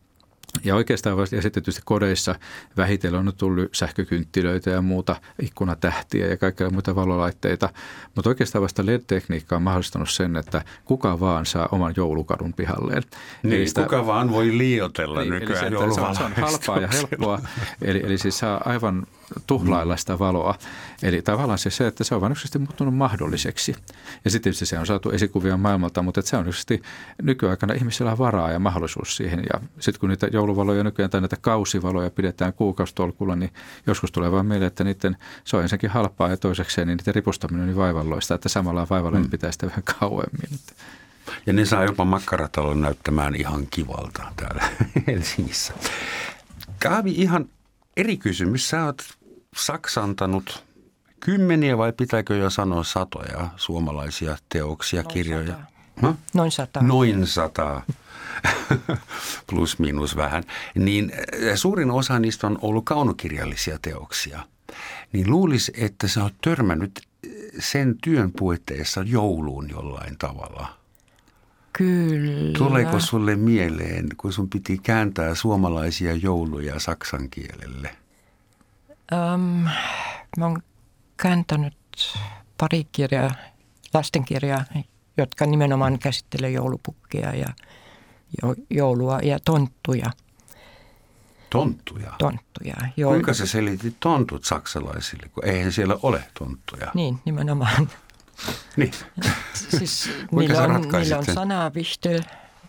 [0.63, 2.35] Ja oikeastaan vasta esitetysti kodeissa
[2.77, 7.69] vähitellen on tullut sähkökynttilöitä ja muuta ikkunatähtiä ja kaikkia muita valolaitteita.
[8.15, 13.03] Mutta oikeastaan vasta LED-tekniikka on mahdollistanut sen, että kuka vaan saa oman joulukadun pihalleen.
[13.43, 16.79] Niin, sitä, kuka vaan voi liotella niin, nykyään eli se, se, on, se on halpaa
[16.79, 17.39] ja helppoa.
[17.81, 19.07] Eli, eli siis saa aivan
[19.47, 20.55] tuhlailla sitä valoa.
[21.03, 23.75] Eli tavallaan se, se että se on vain yksisesti muuttunut mahdolliseksi.
[24.25, 26.81] Ja sitten se on saatu esikuvia maailmalta, mutta että se on yksisesti
[27.21, 29.39] nykyaikana ihmisillä on varaa ja mahdollisuus siihen.
[29.53, 33.51] Ja sitten kun niitä jouluvaloja nykyään tai näitä kausivaloja pidetään kuukausitolkulla, niin
[33.87, 37.61] joskus tulee vaan mieleen, että niiden, se on ensinnäkin halpaa ja toisekseen niin niiden ripustaminen
[37.61, 39.29] on niin vaivalloista, että samalla vaivalla mm.
[39.29, 40.59] pitää sitä vähän kauemmin.
[41.45, 44.63] Ja ne saa jopa makkaratalon näyttämään ihan kivalta täällä
[45.07, 45.73] Helsingissä.
[46.83, 47.49] Kaavi, ihan
[47.97, 48.69] eri kysymys.
[48.69, 49.03] Sä oot
[49.55, 50.63] saksantanut
[51.19, 55.47] kymmeniä vai pitääkö jo sanoa satoja suomalaisia teoksia, Noin kirjoja?
[55.47, 55.63] Sata.
[56.01, 56.15] Huh?
[56.33, 56.81] Noin sata.
[56.81, 57.81] Noin sata.
[59.49, 60.43] Plus miinus vähän.
[60.75, 64.39] Niin eh, suurin osa niistä on ollut kaunokirjallisia teoksia.
[65.13, 70.77] Niin luulisi, että sä oot törmännyt eh, sen työn puitteissa jouluun jollain tavalla.
[71.77, 72.57] Kyllä.
[72.57, 77.95] Tuleeko sulle mieleen, kun sun piti kääntää suomalaisia jouluja saksan kielelle?
[79.33, 79.41] Um,
[80.37, 80.61] mä oon
[81.17, 81.77] kääntänyt
[82.57, 83.31] pari kirjaa,
[83.93, 84.65] lastenkirjaa,
[85.17, 87.47] jotka nimenomaan käsittelee joulupukkia ja
[88.69, 90.11] joulua ja tonttuja.
[91.49, 92.13] Tonttuja?
[92.17, 92.75] Tonttuja.
[92.97, 93.13] Joulu.
[93.13, 96.91] Kuinka sä selitit tontut saksalaisille, kun eihän siellä ole tonttuja?
[96.93, 97.89] Niin, nimenomaan.
[98.75, 98.91] Niin.
[99.77, 102.21] siis niillä, on, niillä on sana vihtel,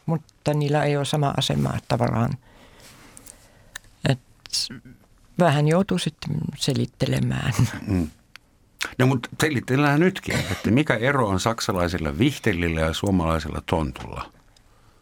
[0.06, 2.30] mutta niillä ei ole sama asema tavallaan.
[4.08, 4.18] Et
[5.38, 7.52] vähän joutuu sitten selittelemään.
[7.86, 8.10] Mm.
[8.98, 14.32] No mutta selitellään nytkin, että mikä ero on saksalaisilla vihtelillä ja suomalaisilla tontulla?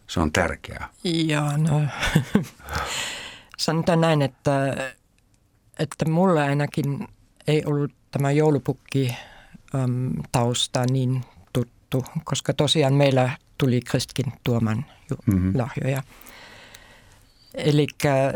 [0.06, 0.88] Se on tärkeää.
[1.04, 1.82] Joo, no
[3.58, 4.76] sanotaan näin, että,
[5.78, 7.08] että mulla ainakin
[7.46, 9.16] ei ollut tämä joulupukki
[9.74, 14.84] äm, tausta niin tuttu, koska tosiaan meillä tuli kristkin tuoman
[15.26, 15.52] mm-hmm.
[15.58, 16.02] lahjoja.
[17.54, 17.86] Eli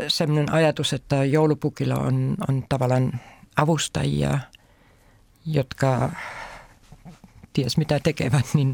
[0.07, 3.19] sellainen ajatus, että joulupukilla on, on tavallaan
[3.55, 4.39] avustajia,
[5.45, 6.09] jotka
[7.53, 8.71] ties mitä tekevät, niin,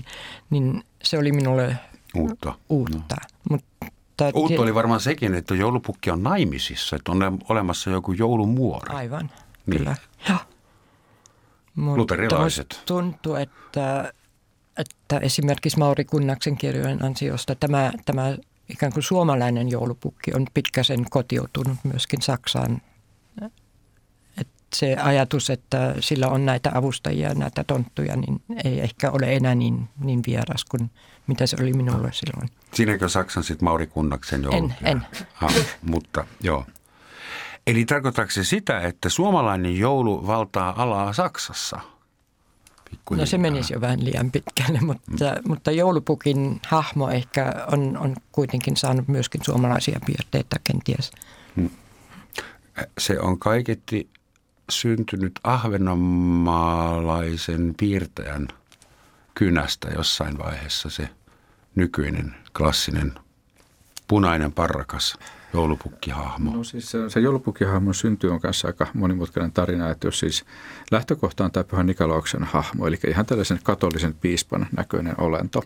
[0.49, 1.77] niin se oli minulle
[2.15, 2.55] uutta.
[2.69, 3.15] uutta.
[3.15, 3.27] No.
[3.49, 3.77] Mutta
[4.33, 8.95] Uutta oli varmaan sekin, että joulupukki on naimisissa, että on olemassa joku joulumuori.
[8.95, 9.31] Aivan,
[9.65, 9.77] niin.
[9.77, 9.95] kyllä.
[10.29, 10.37] Ja.
[11.77, 12.81] Luterilaiset.
[12.85, 14.13] tuntuu, että,
[14.79, 18.37] että esimerkiksi Mauri Kunnaksen kirjojen ansiosta tämä, tämä
[18.69, 22.81] ikään kuin suomalainen joulupukki on pitkäsen kotiutunut myöskin Saksaan.
[24.41, 29.55] Et se ajatus, että sillä on näitä avustajia, näitä tonttuja, niin ei ehkä ole enää
[29.55, 30.91] niin, niin vieras kuin
[31.27, 32.49] mitä se oli minulle silloin.
[32.73, 34.57] Siinäkö Saksan sitten Mauri Kunnaksen joulu?
[34.57, 35.05] En, en.
[35.33, 35.47] Ha,
[35.81, 36.65] mutta joo.
[37.67, 41.79] Eli tarkoittaako se sitä, että suomalainen joulu valtaa alaa Saksassa?
[43.09, 45.41] No se menisi jo vähän liian pitkälle, mutta, mm.
[45.47, 51.11] mutta joulupukin hahmo ehkä on, on kuitenkin saanut myöskin suomalaisia piirteitä kenties.
[51.55, 51.69] Mm.
[52.97, 54.09] Se on kaiketti
[54.69, 58.47] syntynyt ahvenanmaalaisen piirtäjän
[59.35, 61.09] kynästä jossain vaiheessa se
[61.75, 63.13] nykyinen klassinen
[64.07, 65.17] punainen parrakas
[65.53, 66.51] joulupukkihahmo?
[66.51, 70.45] No siis se, se joulupukkihahmon synty on kanssa aika monimutkainen tarina, että jos siis
[70.91, 75.63] lähtökohta on tämä Pyhän Nikolauksen hahmo, eli ihan tällaisen katolisen piispan näköinen olento,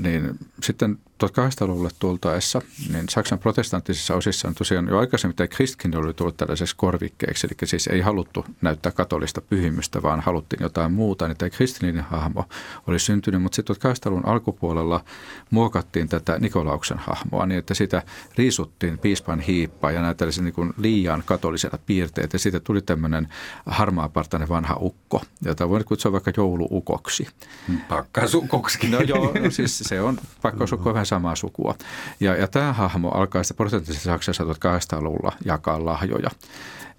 [0.00, 6.14] niin sitten 1800-luvulle tultaessa, niin Saksan protestanttisissa osissa on tosiaan jo aikaisemmin tämä kristkin oli
[6.14, 11.36] tullut tällaiseksi korvikkeeksi, eli siis ei haluttu näyttää katolista pyhimystä, vaan haluttiin jotain muuta, niin
[11.36, 12.44] tämä kristillinen hahmo
[12.86, 15.04] oli syntynyt, mutta sitten 1800-luvun alkupuolella
[15.50, 18.02] muokattiin tätä Nikolauksen hahmoa niin, että sitä
[18.36, 23.28] riisuttiin piispan hiippaa ja näitä niin liian katolisella piirteitä, ja siitä tuli tämmöinen
[23.66, 27.26] harmaapartainen vanha ukko, jota voi kutsua vaikka jouluukoksi.
[27.88, 28.88] Pakkasukoksi.
[28.88, 31.74] No joo, no siis se on pakkasukko vähän samaa sukua.
[32.20, 36.30] Ja, ja tämä hahmo alkaa sitten protestanttisessa Saksassa 1800-luvulla jakaa lahjoja.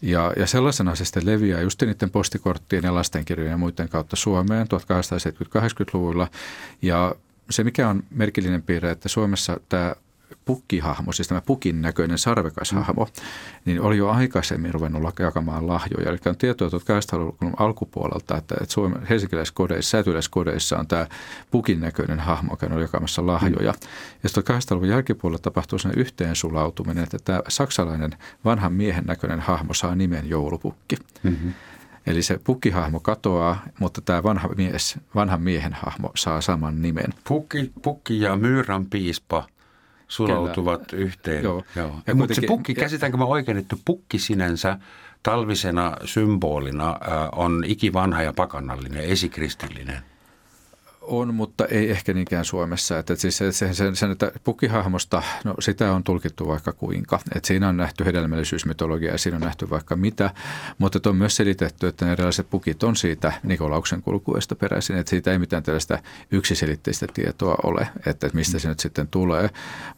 [0.02, 4.68] Ja, ja sellaisena se sitten leviää just niiden postikorttien ja lastenkirjojen ja muiden kautta Suomeen
[4.68, 6.28] 1870-80-luvulla.
[6.82, 7.16] Ja
[7.50, 9.96] se, mikä on merkillinen piirre, että Suomessa tämä
[10.46, 13.12] pukkihahmo, siis tämä pukin näköinen sarvekashahmo, mm.
[13.66, 16.10] niin oli jo aikaisemmin ruvennut jakamaan lahjoja.
[16.10, 21.08] Eli on tietoa 1800-luvun alkupuolelta, että, että Suomen helsinkiläiskodeissa, säätyläiskodeissa on tämä
[21.52, 23.72] pukin näköinen hahmo, joka on jakamassa lahjoja.
[23.72, 23.88] Mm.
[24.24, 28.12] Ja sitten 1800-luvun jälkipuolella tapahtuu sellainen yhteensulautuminen, että tämä saksalainen
[28.46, 30.96] vanhan miehen näköinen hahmo saa nimen joulupukki.
[31.24, 31.54] Mm-hmm.
[32.08, 37.14] Eli se pukkihahmo katoaa, mutta tämä vanha mies, vanhan miehen hahmo saa saman nimen.
[37.28, 39.48] Pukki, pukki ja myyrän piispa–
[40.12, 41.04] sulautuvat Kyllä.
[41.04, 41.44] yhteen.
[41.44, 41.64] Joo.
[41.76, 41.96] Joo.
[42.08, 44.78] Ja Mutta se pukki, käsitäänkö mä oikein, että pukki sinänsä
[45.24, 47.00] talvisena symbolina
[47.32, 50.11] on ikivanha ja pakannallinen, esikristillinen?
[51.02, 53.00] On, mutta ei ehkä niinkään Suomessa.
[53.00, 57.20] Että siis se, se, se, että pukihahmosta, no sitä on tulkittu vaikka kuinka.
[57.36, 60.30] Että siinä on nähty hedelmällisyysmytologia ja siinä on nähty vaikka mitä.
[60.78, 64.98] Mutta on myös selitetty, että ne erilaiset pukit on siitä Nikolauksen kulkuesta peräisin.
[64.98, 66.00] Että siitä ei mitään tällaista
[66.32, 69.50] yksiselitteistä tietoa ole, että, että mistä se nyt sitten tulee.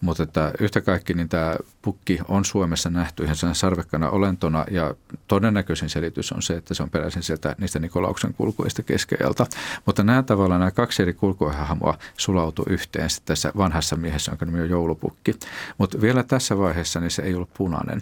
[0.02, 4.96] Mutta että yhtä kaikki niin tämä pukki on Suomessa nähty ihan sen sarvekkana olentona ja
[5.28, 9.46] todennäköisin selitys on se, että se on peräisin sieltä niistä Nikolauksen kulkuista keskeiltä.
[9.86, 14.70] Mutta nämä tavallaan nämä kaksi eri kulkuhahmoa sulautu yhteen tässä vanhassa miehessä, jonka nimi on
[14.70, 15.36] joulupukki.
[15.78, 18.02] Mutta vielä tässä vaiheessa niin se ei ollut punainen,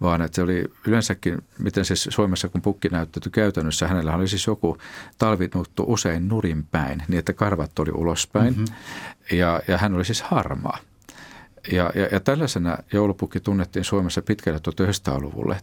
[0.00, 4.46] vaan että se oli yleensäkin, miten siis Suomessa kun pukki näyttäytyi käytännössä, hänellä oli siis
[4.46, 4.78] joku
[5.18, 8.58] talvinuttu usein nurin päin, niin että karvat oli ulospäin.
[8.58, 9.38] Mm-hmm.
[9.38, 10.78] Ja, ja hän oli siis harmaa.
[11.72, 15.60] Ja, ja, ja tällaisena joulupukki tunnettiin Suomessa pitkälle 1900-luvulle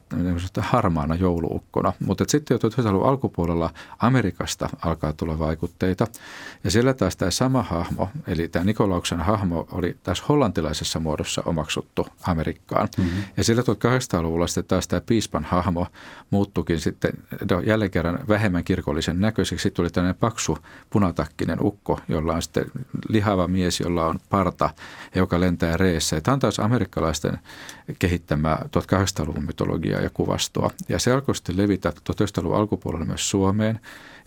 [0.59, 1.93] harmaana jouluukkona.
[2.05, 6.07] Mutta sitten jo 1900-luvun alkupuolella Amerikasta alkaa tulla vaikutteita.
[6.63, 12.07] Ja siellä taas tämä sama hahmo, eli tämä Nikolauksen hahmo, oli taas hollantilaisessa muodossa omaksuttu
[12.23, 12.87] Amerikkaan.
[12.97, 13.23] Mm-hmm.
[13.37, 15.87] Ja siellä 1800-luvulla sitten taas tämä piispan hahmo
[16.29, 17.11] muuttukin sitten
[17.51, 19.63] no, jälleen kerran vähemmän kirkollisen näköiseksi.
[19.63, 20.57] Sitten tuli tällainen paksu
[20.89, 22.65] punatakkinen ukko, jolla on sitten
[23.09, 24.69] lihava mies, jolla on parta,
[25.15, 26.21] joka lentää reen Jenkeissä.
[26.21, 27.39] Tämä on taas amerikkalaisten
[27.99, 30.71] kehittämää 1800-luvun mytologiaa ja kuvastoa.
[30.89, 33.79] Ja se alkoi sitten levitä 1900-luvun alkupuolella myös Suomeen.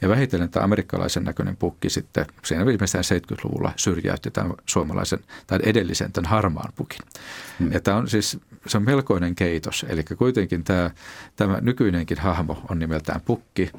[0.03, 6.13] Ja vähitellen tämä amerikkalaisen näköinen pukki sitten siinä viimeistään 70-luvulla syrjäytti tämän suomalaisen tai edellisen
[6.13, 7.01] tämän harmaan pukin.
[7.59, 7.73] Hmm.
[7.73, 9.87] Ja tämä on siis se on melkoinen keitos.
[9.89, 10.91] Eli kuitenkin tämä,
[11.37, 13.71] tämä nykyinenkin hahmo on nimeltään pukki.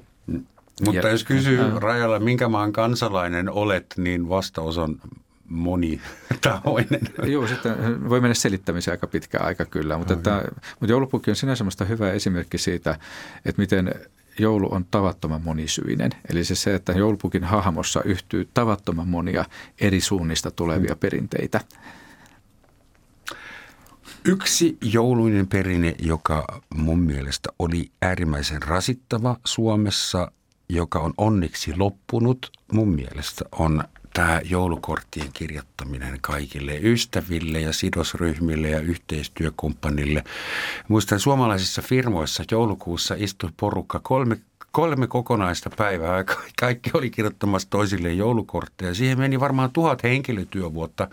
[0.86, 5.00] Mutta ja, jos kysyy äh, Rajalla, minkä maan kansalainen olet, niin vastaus on
[5.48, 7.02] monitahoinen.
[7.34, 10.44] Joo, sitten voi mennä selittämiseen aika pitkä aika kyllä, mutta, että,
[10.80, 13.00] mutta joulupukki on sinä semmoista hyvä esimerkki siitä,
[13.46, 13.94] että miten
[14.40, 16.12] joulu on tavattoman monisyinen.
[16.30, 19.46] Eli se, se että joulupukin hahmossa yhtyy tavattoman monia
[19.82, 21.00] eri suunnista tulevia mm.
[21.00, 21.62] perinteitä.
[24.26, 30.32] Yksi jouluinen perinne, joka mun mielestä oli äärimmäisen rasittava Suomessa,
[30.70, 33.84] joka on onneksi loppunut, mun mielestä on
[34.18, 40.24] tämä joulukorttien kirjoittaminen kaikille ystäville ja sidosryhmille ja yhteistyökumppanille.
[40.88, 44.38] Muistan suomalaisissa firmoissa joulukuussa istui porukka kolme
[44.72, 46.24] kolme kokonaista päivää.
[46.60, 48.94] Kaikki oli kirjoittamassa toisille joulukortteja.
[48.94, 51.08] Siihen meni varmaan tuhat henkilötyövuotta,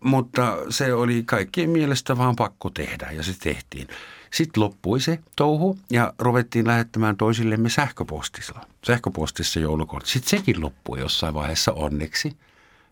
[0.00, 3.88] mutta se oli kaikkien mielestä vaan pakko tehdä ja se tehtiin.
[4.30, 8.60] Sitten loppui se touhu ja ruvettiin lähettämään toisillemme sähköpostilla.
[8.86, 10.10] Sähköpostissa joulukortti.
[10.10, 12.36] Sitten sekin loppui jossain vaiheessa onneksi.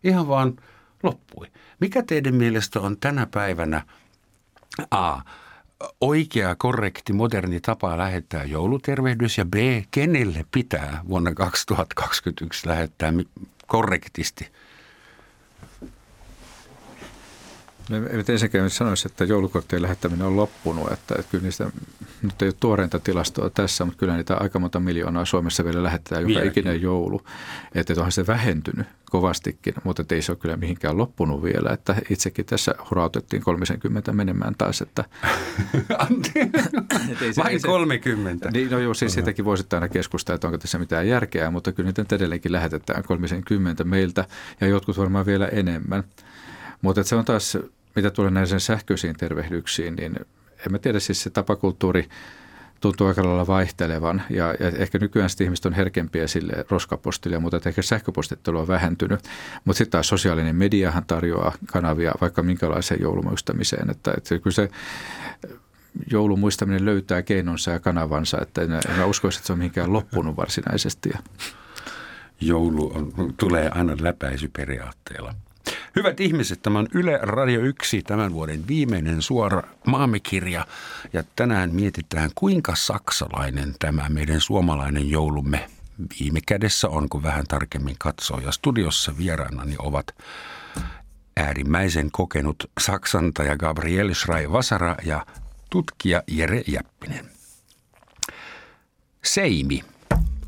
[0.05, 0.57] Ihan vaan
[1.03, 1.47] loppui.
[1.81, 3.83] Mikä teidän mielestä on tänä päivänä
[4.91, 5.21] A.
[6.01, 9.55] Oikea, korrekti, moderni tapa lähettää joulutervehdys ja B.
[9.91, 13.13] Kenelle pitää vuonna 2021 lähettää
[13.67, 14.49] korrektisti–
[17.91, 20.93] Me eivät ensinnäkään sanoisi, että joulukorttien lähettäminen on loppunut.
[20.93, 21.71] Että, että kyllä niistä,
[22.23, 26.23] nyt ei ole tuoreinta tilastoa tässä, mutta kyllä niitä aika monta miljoonaa Suomessa vielä lähetetään
[26.23, 26.51] joka Vieläkin.
[26.51, 27.23] ikinen joulu.
[27.67, 31.71] Että, että onhan se vähentynyt kovastikin, mutta ei se ole kyllä mihinkään loppunut vielä.
[31.71, 34.81] Että itsekin tässä hurautettiin 30 menemään taas.
[34.81, 35.05] Että,
[37.33, 38.51] se, Vain 30?
[38.51, 41.93] Niin, no joo, siis sitäkin voisi aina keskustella, että onko tässä mitään järkeä, mutta kyllä
[41.99, 44.25] niitä edelleenkin lähetetään 30 meiltä
[44.61, 46.05] ja jotkut varmaan vielä enemmän.
[46.83, 47.59] Mutta se on taas
[47.97, 50.17] mitä tulee näihin sähköisiin tervehdyksiin, niin
[50.67, 52.09] en mä tiedä, siis se tapakulttuuri
[52.81, 57.83] tuntuu aika lailla vaihtelevan ja, ja ehkä nykyään ihmiset on herkempiä sille roskapostille, mutta ehkä
[57.83, 59.21] sähköpostittelu on vähentynyt.
[59.65, 64.69] Mutta sitten taas sosiaalinen mediahan tarjoaa kanavia vaikka minkälaiseen joulumuistamiseen, että, että kyllä se
[66.11, 71.11] joulumuistaminen löytää keinonsa ja kanavansa, että en, en uskoisi, että se on mihinkään loppunut varsinaisesti.
[72.41, 75.35] Joulu on, tulee aina läpäisyperiaatteella.
[75.97, 80.67] Hyvät ihmiset, tämä on Yle Radio 1, tämän vuoden viimeinen suora maamikirja.
[81.13, 85.71] Ja tänään mietitään, kuinka saksalainen tämä meidän suomalainen joulumme
[86.21, 88.41] viime kädessä on, kun vähän tarkemmin katsoo.
[88.41, 90.15] Ja studiossa vieraanani ovat
[91.37, 95.27] äärimmäisen kokenut saksantaja Gabriel Schrei-Vasara ja
[95.71, 97.31] tutkija Jere Jäppinen.
[99.25, 99.85] Seimi.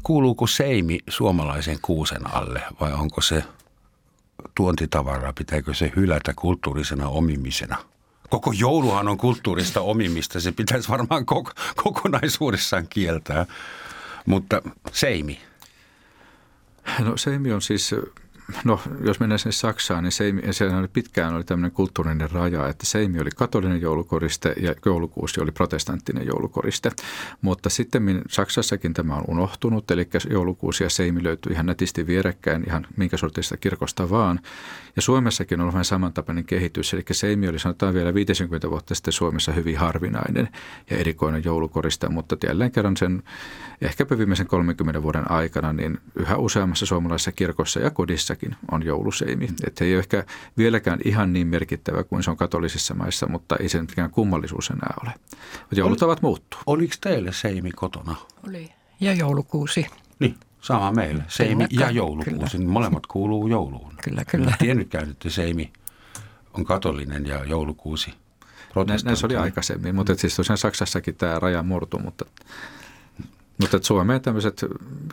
[0.03, 3.45] Kuuluuko seimi suomalaisen kuusen alle vai onko se–
[4.55, 7.77] tuontitavaraa, pitääkö se hylätä kulttuurisena omimisena?
[8.31, 11.51] Koko jouluhan on kulttuurista omimista, se pitäisi varmaan koko,
[11.83, 13.47] kokonaisuudessaan kieltää.
[14.27, 15.41] Mutta seimi.
[16.99, 17.95] No seimi on siis
[18.65, 22.87] no jos mennään sinne Saksaan, niin seimi, siellä oli pitkään oli tämmöinen kulttuurinen raja, että
[22.87, 26.91] seimi oli katolinen joulukoriste ja joulukuusi oli protestanttinen joulukoriste.
[27.41, 32.87] Mutta sitten Saksassakin tämä on unohtunut, eli joulukuusi ja seimi löytyy ihan nätisti vierekkäin ihan
[32.97, 34.41] minkä sortista kirkosta vaan.
[34.97, 39.13] Ja Suomessakin on ollut vähän samantapainen kehitys, eli seimi oli sanotaan vielä 50 vuotta sitten
[39.13, 40.49] Suomessa hyvin harvinainen
[40.91, 43.23] ja erikoinen joulukoriste, mutta jälleen kerran sen
[43.81, 47.91] ehkäpä viimeisen 30 vuoden aikana niin yhä useammassa suomalaisessa kirkossa ja
[48.39, 49.49] kodissakin on jouluseimi.
[49.67, 50.25] Että ei ole ehkä
[50.57, 54.95] vieläkään ihan niin merkittävä kuin se on katolisissa maissa, mutta ei se mikään kummallisuus enää
[55.03, 55.13] ole.
[55.73, 56.61] Joulutavat muuttuu.
[56.67, 58.17] Oliko teille seimi kotona?
[58.49, 58.71] Oli.
[59.01, 59.87] Ja joulukuusi.
[60.19, 61.25] Niin, sama meille.
[61.29, 62.59] Seimi kyllä, ja joulukuusi.
[62.59, 62.71] Kyllä.
[62.71, 63.95] Molemmat kuuluu jouluun.
[64.05, 64.51] Kyllä, kyllä.
[64.51, 65.73] En tiennytkään, että seimi
[66.55, 68.15] on katolinen ja joulukuusi
[69.05, 72.25] Näin se oli aikaisemmin, mutta siis tosiaan Saksassakin tämä raja murtu, mutta
[73.61, 74.65] mutta Suomeen tämmöiset,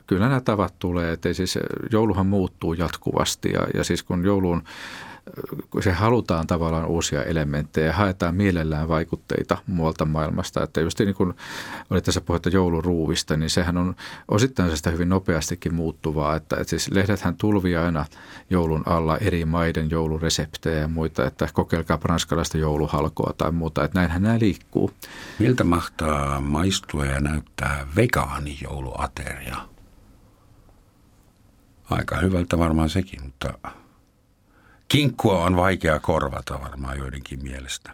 [0.08, 1.60] kyllä nämä tavat tulee, että siis
[1.92, 4.64] jouluhan muuttuu jatkuvasti ja, ja siis kun jouluun
[5.80, 10.64] se halutaan tavallaan uusia elementtejä ja haetaan mielellään vaikutteita muualta maailmasta.
[10.64, 11.34] Että just niin kuin
[11.90, 13.96] oli tässä puhetta jouluruuvista, niin sehän on
[14.28, 16.36] osittain sitä hyvin nopeastikin muuttuvaa.
[16.36, 18.06] Että, että siis lehdethän tulvii aina
[18.50, 23.84] joulun alla eri maiden joulureseptejä ja muita, että kokeilkaa ranskalaista jouluhalkoa tai muuta.
[23.84, 24.92] Että näinhän nämä liikkuu.
[25.40, 29.58] Miltä mahtaa maistua ja näyttää vegaanijouluateria?
[31.90, 33.54] Aika hyvältä varmaan sekin, mutta
[34.88, 37.92] kinkkua on vaikea korvata varmaan joidenkin mielestä.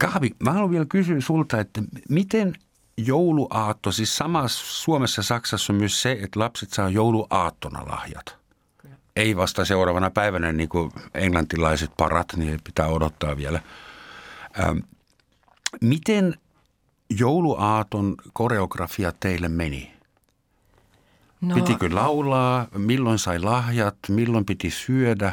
[0.00, 2.54] Gaabi, mä haluan vielä kysyä sulta, että miten
[2.96, 8.36] jouluaatto, siis sama Suomessa ja Saksassa on myös se, että lapset saa jouluaattona lahjat.
[8.78, 8.94] Kyllä.
[9.16, 13.60] Ei vasta seuraavana päivänä niin kuin englantilaiset parat, niin pitää odottaa vielä.
[14.60, 14.78] Ähm,
[15.80, 16.34] miten
[17.18, 19.92] jouluaaton koreografia teille meni?
[21.40, 22.66] No, Pitikö laulaa?
[22.76, 23.96] Milloin sai lahjat?
[24.08, 25.32] Milloin piti syödä?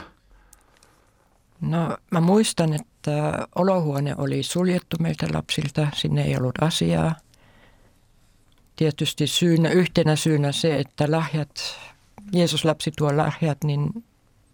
[1.61, 7.15] No mä muistan, että olohuone oli suljettu meiltä lapsilta, sinne ei ollut asiaa.
[8.75, 11.49] Tietysti syynä, yhtenä syynä se, että lahjat,
[12.33, 14.03] Jeesus lapsi tuo lahjat, niin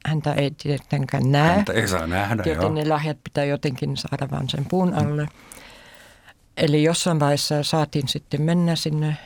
[0.06, 1.56] häntä ei tietenkään näe.
[1.56, 2.74] Häntä ei saa nähdä, Joten joo.
[2.74, 5.28] ne lahjat pitää jotenkin saada vaan sen puun alle.
[6.58, 9.18] Eli jossain vaiheessa saatiin sitten mennä sinne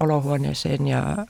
[0.00, 1.26] olohuoneeseen ja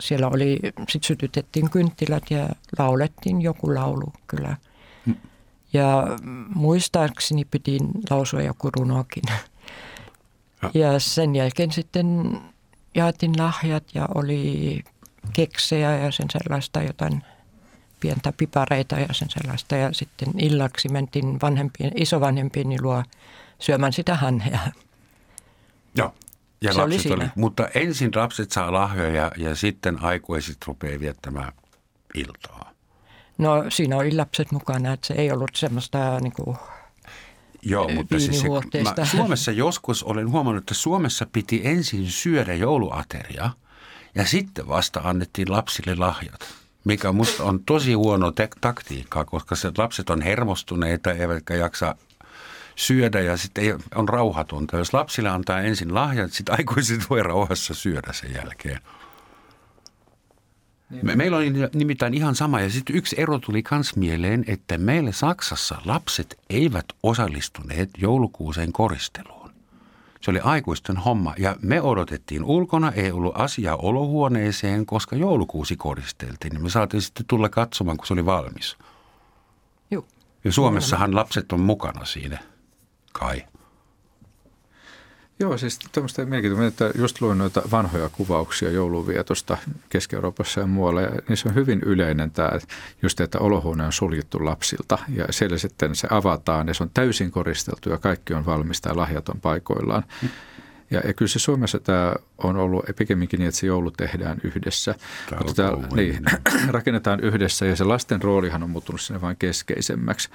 [0.00, 2.48] siellä oli, sitten sytytettiin kynttilät ja
[2.78, 4.56] laulettiin joku laulu kyllä–
[5.72, 6.06] ja
[6.54, 7.78] muistaakseni piti
[8.10, 9.22] lausua joku runokin.
[10.62, 10.70] Ja.
[10.74, 12.40] ja sen jälkeen sitten
[12.94, 14.84] jaettiin lahjat ja oli
[15.32, 17.22] keksejä ja sen sellaista jotain
[18.00, 19.76] pientä pipareita ja sen sellaista.
[19.76, 23.02] Ja sitten illaksi mentiin vanhempien, isovanhempien luo
[23.58, 24.60] syömään sitä hanhea.
[25.96, 26.14] Joo.
[26.60, 31.52] Ja Se oli, oli Mutta ensin lapset saa lahjoja ja sitten aikuiset rupeaa viettämään
[32.14, 32.67] iltaa.
[33.38, 36.56] No siinä oli lapset mukana, että se ei ollut semmoista niin kuin,
[37.62, 38.48] Joo, mutta siis se,
[38.82, 43.50] mä Suomessa joskus olen huomannut, että Suomessa piti ensin syödä jouluateria
[44.14, 46.40] ja sitten vasta annettiin lapsille lahjat.
[46.84, 51.94] Mikä musta on tosi huono te- taktiikkaa, koska se lapset on hermostuneita eivätkä jaksa
[52.76, 54.76] syödä ja sitten ei, on rauhatonta.
[54.76, 58.80] Jos lapsille antaa ensin lahjat, sitten aikuiset voi rauhassa syödä sen jälkeen.
[60.90, 61.06] Niin.
[61.06, 65.12] Me, meillä oli nimittäin ihan sama ja sitten yksi ero tuli kans mieleen, että meille
[65.12, 69.50] Saksassa lapset eivät osallistuneet joulukuuseen koristeluun.
[70.20, 76.52] Se oli aikuisten homma ja me odotettiin ulkona, ei ollut asiaa olohuoneeseen, koska joulukuusi koristeltiin.
[76.52, 78.76] Niin me saatiin sitten tulla katsomaan, kun se oli valmis.
[79.90, 80.06] Joo.
[80.44, 82.38] Ja Suomessahan lapset on mukana siinä,
[83.12, 83.44] kai.
[85.40, 89.56] Joo, siis tämmöistä mielenkiintoista, että just luin noita vanhoja kuvauksia jouluvietosta
[89.88, 92.50] Keski-Euroopassa ja muualla, ja niissä on hyvin yleinen tämä,
[93.02, 97.30] just että olohuone on suljettu lapsilta, ja siellä sitten se avataan, ja se on täysin
[97.30, 100.04] koristeltu, ja kaikki on valmista, ja lahjat on paikoillaan.
[100.90, 104.94] Ja, ja kyllä se Suomessa tämä on ollut pikemminkin niin, että se joulu tehdään yhdessä.
[105.28, 106.24] Tämä Mutta tämä, niin,
[106.68, 110.28] rakennetaan yhdessä ja se lasten roolihan on muuttunut sinne vain keskeisemmäksi.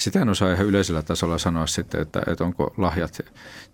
[0.00, 3.20] Sitä en osaa ihan yleisellä tasolla sanoa sitten, että, että onko lahjat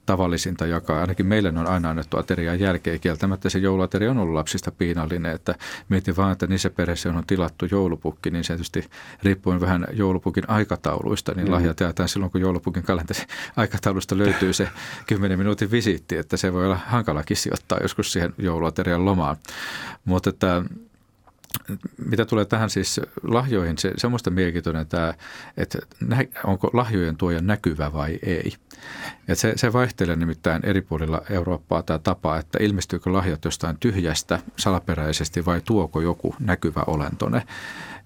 [0.06, 1.00] tavallisinta jakaa.
[1.00, 3.00] Ainakin meille on aina annettu aterian jälkeen.
[3.00, 5.34] Kieltämättä se jouluateria on ollut lapsista piinallinen.
[5.34, 5.54] Että
[5.88, 8.90] mietin vaan, että niissä perheissä on tilattu joulupukki, niin se tietysti
[9.22, 11.52] riippuen vähän joulupukin aikatauluista, niin mm.
[11.52, 13.20] lahjat jaetaan silloin, kun joulupukin kalenteri
[13.56, 14.68] aikataulusta löytyy se
[15.06, 19.36] 10 minuutin visiitti, että se voi olla hankalakin sijoittaa joskus siihen jouluaterian lomaan.
[20.04, 20.62] Mutta että
[22.06, 25.14] mitä tulee tähän siis lahjoihin, se semmoista mielenkiintoinen tämä,
[25.56, 25.78] että
[26.44, 28.52] onko lahjojen tuoja näkyvä vai ei.
[29.28, 34.38] Et se, se vaihtelee nimittäin eri puolilla Eurooppaa tämä tapa, että ilmestyykö lahjat jostain tyhjästä
[34.56, 37.42] salaperäisesti vai tuoko joku näkyvä olentone.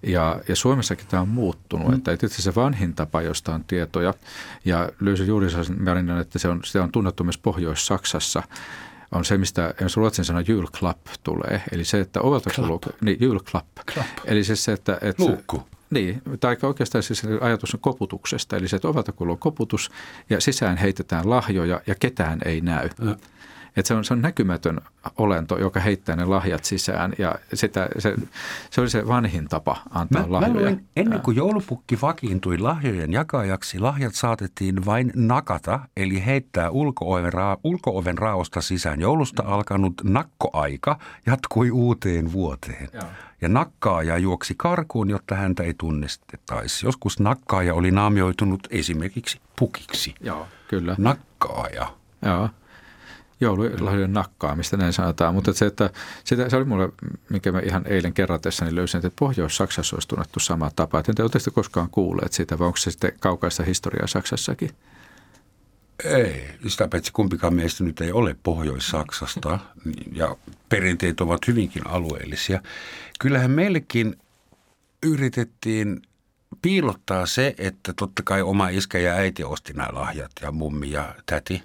[0.03, 1.95] Ja, ja Suomessakin tämä on muuttunut, mm.
[1.95, 4.14] että itse se vanhin tapa, josta on tietoja,
[4.64, 8.43] ja löysin juuri sellaisen että se on, se on tunnettu myös Pohjois-Saksassa,
[9.13, 11.63] on se, mistä jos ruotsin sana julklapp tulee.
[11.73, 13.79] Eli se, että ovelta kuuluu, niin julklapp.
[14.25, 14.99] Eli siis se, että...
[15.03, 15.63] että Luukku.
[15.91, 19.91] Niin, tai oikeastaan siis ajatus on koputuksesta, eli se, että ovelta kuuluu koputus
[20.31, 22.89] ja sisään heitetään lahjoja ja ketään ei näy.
[23.05, 23.17] Ja.
[23.77, 24.81] Että se on, se on näkymätön
[25.18, 28.14] olento, joka heittää ne lahjat sisään ja sitä, se,
[28.71, 30.55] se oli se vanhin tapa antaa mä, lahjoja.
[30.55, 37.33] Mä luin, ennen kuin joulupukki vakiintui lahjojen jakajaksi, lahjat saatettiin vain nakata, eli heittää ulko-oven,
[37.33, 39.01] ra, ulko-oven raosta sisään.
[39.01, 42.89] Joulusta alkanut nakkoaika jatkui uuteen vuoteen.
[42.93, 43.05] Joo.
[43.41, 46.87] Ja nakkaaja juoksi karkuun, jotta häntä ei tunnistettaisi.
[46.87, 50.14] Joskus nakkaaja oli naamioitunut esimerkiksi pukiksi.
[50.21, 50.95] Joo, kyllä.
[50.99, 51.87] Nakkaaja.
[52.23, 52.49] Joo
[53.41, 55.34] joululahjojen nakkaamista, näin sanotaan.
[55.34, 55.91] Mutta se, että
[56.24, 56.93] se oli mulle,
[57.28, 60.99] mikä mä ihan eilen kerratessani löysin, että Pohjois-Saksassa olisi tunnettu sama tapa.
[60.99, 64.70] Että entä oletteko koskaan kuulleet siitä, vai onko se sitten kaukaista historiaa Saksassakin?
[66.05, 69.59] Ei, sitä paitsi kumpikaan meistä nyt ei ole Pohjois-Saksasta
[70.12, 70.36] ja
[70.68, 72.62] perinteet ovat hyvinkin alueellisia.
[73.20, 74.16] Kyllähän meillekin
[75.03, 76.03] yritettiin
[76.62, 81.14] piilottaa se, että totta kai oma iskä ja äiti osti nämä lahjat ja mummi ja
[81.26, 81.62] täti,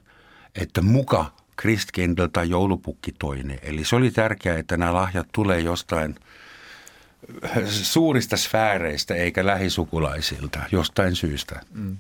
[0.56, 1.32] että muka
[1.62, 3.60] Christkindl tai joulupukki toinen.
[3.62, 6.16] Eli se oli tärkeää, että nämä lahjat tulee jostain
[7.68, 11.62] suurista sfääreistä eikä lähisukulaisilta jostain syystä.
[11.74, 11.98] Mm.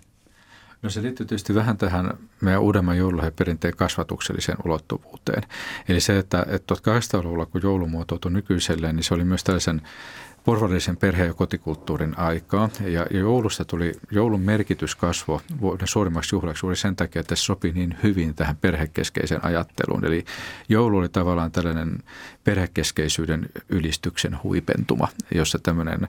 [0.81, 5.43] No se liittyy tietysti vähän tähän meidän uudemman joululahjaperinteen kasvatukselliseen ulottuvuuteen.
[5.89, 9.81] Eli se, että, että 1800-luvulla kun joulu muotoutui nykyiselleen, niin se oli myös tällaisen
[10.45, 12.69] porvarillisen perhe- ja kotikulttuurin aikaa.
[12.87, 17.71] Ja, joulusta tuli, joulun merkitys kasvo vuoden suurimmaksi juhlaksi juuri sen takia, että se sopi
[17.71, 20.05] niin hyvin tähän perhekeskeiseen ajatteluun.
[20.05, 20.25] Eli
[20.69, 21.97] joulu oli tavallaan tällainen
[22.43, 26.07] perhekeskeisyyden ylistyksen huipentuma, jossa tämmöinen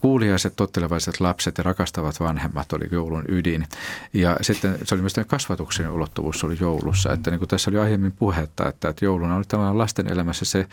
[0.00, 3.66] kuuliaiset, tottelevaiset lapset ja rakastavat vanhemmat oli joulun ydin.
[4.12, 7.12] Ja sitten se oli myös kasvatuksen ulottuvuus oli joulussa.
[7.12, 10.66] Että niin kuin tässä oli aiemmin puhetta, että, että jouluna oli tavallaan lasten elämässä se,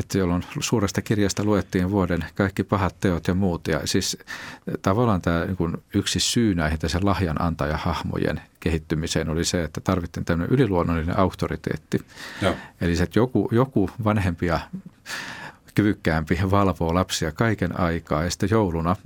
[0.00, 3.68] että jolloin suuresta kirjasta luettiin vuoden kaikki pahat teot ja muut.
[3.68, 4.18] Ja siis
[4.82, 10.24] tavallaan tämä niin kuin yksi syy näihin tässä lahjan antajahahmojen kehittymiseen oli se, että tarvittiin
[10.24, 11.98] tämmöinen yliluonnollinen auktoriteetti.
[12.42, 12.54] Joo.
[12.80, 14.60] Eli se, että joku, joku vanhempia
[15.74, 18.96] kyvykkäämpi valvoo lapsia kaiken aikaa ja sitten jouluna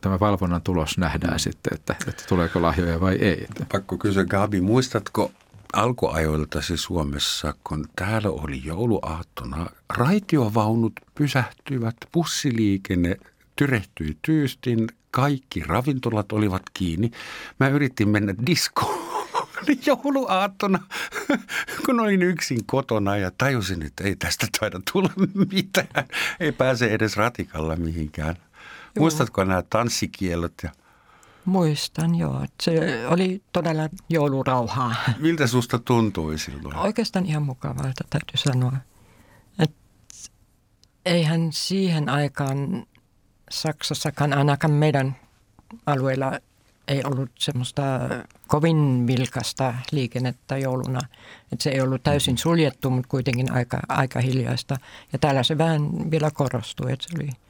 [0.00, 1.38] tämä valvonnan tulos nähdään mm.
[1.38, 3.46] sitten, että, että tuleeko lahjoja vai ei.
[3.72, 5.30] Pakko kysyä Gabi, muistatko
[5.74, 9.66] alkuajoiltasi Suomessa, kun täällä oli jouluaattona,
[9.96, 13.16] raitiovaunut pysähtyivät, bussiliikenne
[13.56, 17.10] tyrehtyi tyystin, kaikki ravintolat olivat kiinni.
[17.60, 19.28] Mä yritin mennä diskoon
[19.86, 20.78] jouluaattona,
[21.86, 25.10] kun olin yksin kotona ja tajusin, että ei tästä taida tulla
[25.52, 26.08] mitään.
[26.40, 28.36] Ei pääse edes ratikalla mihinkään.
[28.36, 29.02] Joo.
[29.02, 30.70] Muistatko nämä tanssikielot ja
[31.44, 32.46] Muistan, joo.
[32.62, 34.94] Se oli todella joulurauhaa.
[35.18, 36.76] Miltä susta tuntui silloin?
[36.76, 38.76] Oikeastaan ihan mukavalta, täytyy sanoa.
[39.58, 39.70] Et
[41.06, 42.86] eihän siihen aikaan
[43.50, 45.16] Saksassakaan, ainakaan meidän
[45.86, 46.38] alueella,
[46.88, 47.82] ei ollut semmoista
[48.46, 51.00] kovin vilkasta liikennettä jouluna.
[51.52, 54.76] Et se ei ollut täysin suljettu, mutta kuitenkin aika, aika hiljaista.
[55.12, 57.28] Ja täällä se vähän vielä korostui, että se oli–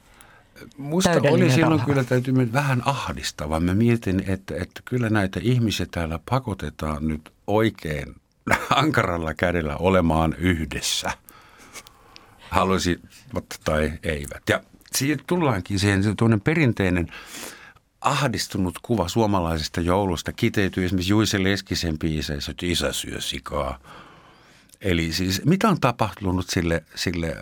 [0.78, 1.84] Musta oli silloin rauha.
[1.86, 3.60] kyllä täytyy vähän ahdistava.
[3.60, 8.14] Mä mietin, että, että kyllä näitä ihmisiä täällä pakotetaan nyt oikein
[8.70, 11.10] ankaralla kädellä olemaan yhdessä.
[12.50, 13.00] Haluaisi
[13.64, 14.42] tai eivät.
[14.48, 14.60] Ja
[14.92, 16.10] siitä tullaankin siihen, se
[16.44, 17.12] perinteinen
[18.00, 23.78] ahdistunut kuva suomalaisesta joulusta kiteytyy esimerkiksi Juise Leskisen biiseissä, että isä syö sikaa–
[24.84, 27.36] Eli siis mitä on tapahtunut sille, sille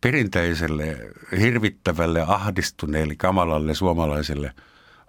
[0.00, 0.98] perinteiselle,
[1.40, 4.52] hirvittävälle, ahdistuneelle, kamalalle suomalaiselle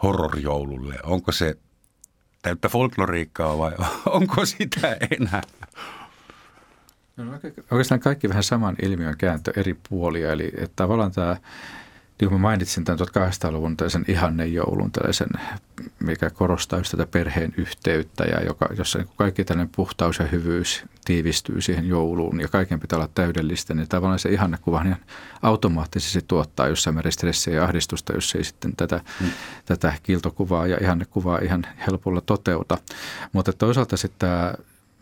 [0.04, 0.96] horrorjoululle?
[1.04, 1.58] Onko se
[2.42, 3.72] täyttä folkloriikkaa vai
[4.06, 5.42] onko sitä enää?
[7.18, 7.24] No,
[7.72, 10.32] oikeastaan kaikki vähän saman ilmiön kääntö eri puolia.
[10.32, 11.38] Eli että tavallaan tämä
[12.24, 15.28] niin kuin mä mainitsin tämän 1800-luvun tällaisen ihannejoulun, tällaisen,
[16.00, 20.84] mikä korostaa just tätä perheen yhteyttä ja joka, jossa niin kaikki tällainen puhtaus ja hyvyys
[21.06, 24.96] tiivistyy siihen jouluun ja kaiken pitää olla täydellistä, niin tavallaan se ihannekuva niin
[25.42, 29.28] automaattisesti tuottaa jossain määrin stressiä ja ahdistusta, jos ei sitten tätä, mm.
[29.66, 32.78] tätä kiltokuvaa ja ihannekuvaa ihan helpolla toteuta.
[33.34, 34.54] Mutta toisaalta sitten tämä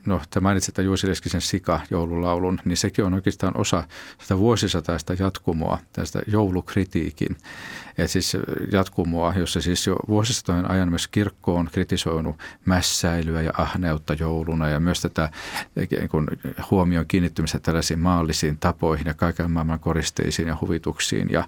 [0.05, 3.83] no te mainitsit Juusi Leskisen Sika-joululaulun, niin sekin on oikeastaan osa
[4.21, 7.37] sitä vuosisataista jatkumoa, tästä joulukritiikin.
[7.97, 8.37] Et siis
[8.71, 12.35] jatkumoa, jossa siis jo vuosisatojen ajan myös kirkko on kritisoinut
[12.65, 15.29] mässäilyä ja ahneutta jouluna ja myös tätä
[16.11, 16.27] kun
[16.71, 21.47] huomion kiinnittymistä tällaisiin maallisiin tapoihin ja kaiken maailman koristeisiin ja huvituksiin ja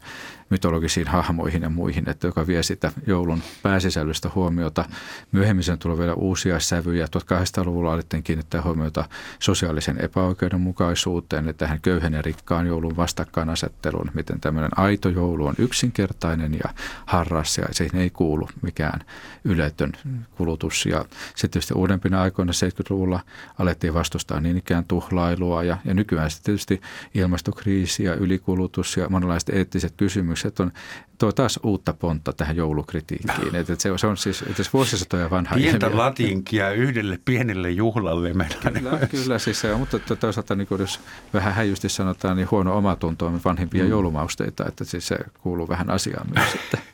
[0.54, 4.86] mytologisiin hahmoihin ja muihin, että joka vie sitä joulun pääsisällöstä huomiota.
[5.32, 7.06] Myöhemmin sen tulee vielä uusia sävyjä.
[7.06, 9.06] 1800-luvulla alettiin kiinnittää huomiota
[9.40, 16.54] sosiaalisen epäoikeudenmukaisuuteen ja tähän köyhän ja rikkaan joulun vastakkainasetteluun, miten tämmöinen aito joulu on yksinkertainen
[16.54, 16.74] ja
[17.06, 19.00] harras ja siihen ei kuulu mikään
[19.44, 19.92] yletön
[20.36, 20.86] kulutus.
[20.86, 23.20] Ja sitten tietysti uudempina aikoina 70-luvulla
[23.60, 26.82] alettiin vastustaa niin ikään tuhlailua ja, ja nykyään sitten tietysti
[27.14, 30.72] ilmastokriisi ja ylikulutus ja monenlaiset eettiset kysymykset on
[31.18, 33.56] tuo taas uutta pontta tähän joulukritiikkiin.
[33.56, 35.98] Että se, on, se on siis että vuosisatoja vanha Pientä ilmiö.
[35.98, 38.34] latinkia yhdelle pienelle juhlalle
[38.74, 41.00] Kyllä, kyllä siis se on, mutta toisaalta niin jos
[41.34, 43.90] vähän häijysti sanotaan, niin huono omatunto on vanhimpia mm.
[43.90, 46.80] joulumausteita, että siis se kuuluu vähän asiaan myös sitten.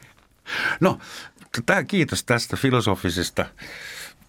[0.79, 0.99] No,
[1.65, 3.45] tämä kiitos tästä filosofisesta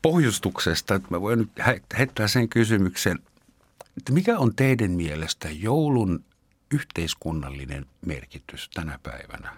[0.02, 1.00] pohjustuksesta.
[1.10, 1.50] Mä voin nyt
[1.98, 3.18] heittää sen kysymyksen,
[3.98, 6.24] että mikä on teidän mielestä joulun
[6.70, 9.56] yhteiskunnallinen merkitys tänä päivänä?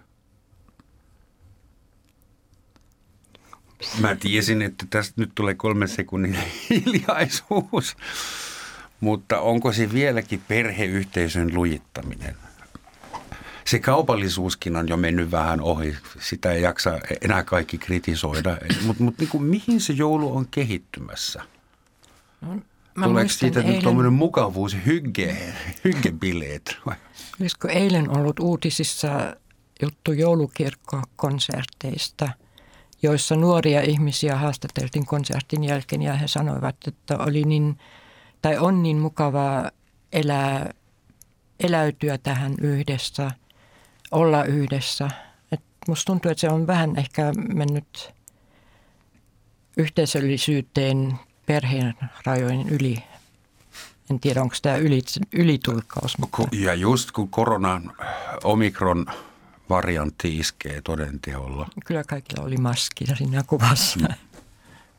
[4.01, 6.39] Mä tiesin, että tästä nyt tulee kolme sekunnin
[6.71, 7.97] hiljaisuus,
[9.01, 12.37] mutta onko se vieläkin perheyhteisön lujittaminen?
[13.65, 19.19] Se kaupallisuuskin on jo mennyt vähän ohi, sitä ei jaksa enää kaikki kritisoida, mutta mut
[19.19, 21.43] niin mihin se joulu on kehittymässä?
[22.95, 25.37] Mä Tuleeko siitä eilen, nyt tuommoinen mukavuus, hygge,
[25.85, 26.77] hyggebileet?
[27.41, 29.37] Olisiko eilen ollut uutisissa
[29.83, 32.29] juttu joulukirkkokonserteista,
[33.03, 37.79] joissa nuoria ihmisiä haastateltiin konsertin jälkeen ja he sanoivat, että oli niin,
[38.43, 39.71] tai on niin mukavaa
[40.13, 40.71] elää,
[41.61, 43.31] eläytyä tähän yhdessä,
[44.11, 45.11] olla yhdessä.
[45.53, 48.15] Et musta tuntuu, että se on vähän ehkä mennyt
[49.77, 51.95] yhteisöllisyyteen perheen
[52.27, 53.05] rajojen yli.
[54.11, 56.19] En tiedä, onko tämä yli, ylitulkkaus.
[56.19, 56.43] Mutta...
[56.53, 57.93] Ja just kun koronan
[58.45, 59.07] omikron
[59.71, 61.69] variantti iskee todenteolla.
[61.87, 64.01] Kyllä kaikilla oli maski siinä kuvassa.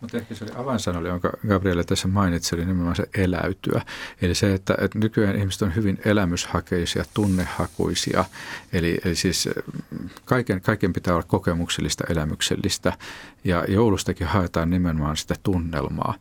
[0.04, 3.82] Mutta ehkä se oli avainsana, jonka Gabrielle tässä mainitsi, oli nimenomaan se eläytyä.
[4.22, 8.26] Eli se, että, että nykyään ihmiset on hyvin elämyshakeisia, tunnehakuisia.
[8.74, 9.50] Eli, eli siis
[9.92, 12.94] mm, kaiken, kaiken pitää olla kokemuksellista, elämyksellistä.
[13.44, 16.14] Ja joulustakin haetaan nimenomaan sitä tunnelmaa.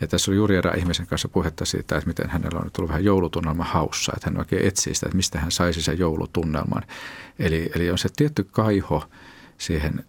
[0.00, 3.04] Ja tässä oli juuri erään ihmisen kanssa puhetta siitä, että miten hänellä on tullut vähän
[3.04, 4.12] joulutunnelma haussa.
[4.16, 6.82] Että hän oikein etsii sitä, että mistä hän saisi sen joulutunnelman.
[7.38, 9.04] Eli, eli on se tietty kaiho
[9.58, 10.04] siihen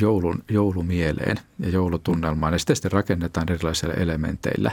[0.00, 2.52] joulun, joulumieleen ja joulutunnelmaan.
[2.52, 4.70] Ja sitä sitten rakennetaan erilaisilla elementeillä.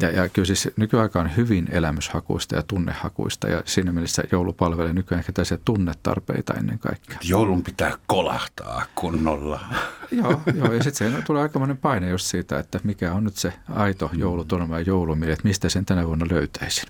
[0.00, 4.92] Ja, ja kyllä siis nykyaika on hyvin elämyshakuista ja tunnehakuista ja siinä mielessä joulu palvelee
[4.92, 7.18] nykyään ehkä tällaisia tunnetarpeita ennen kaikkea.
[7.24, 9.60] Joulun pitää kolahtaa kunnolla.
[10.22, 13.52] joo, joo, ja sitten se tulee aikamoinen paine just siitä, että mikä on nyt se
[13.68, 16.88] aito joulutunnelma ja joulumieli, että mistä sen tänä vuonna löytäisin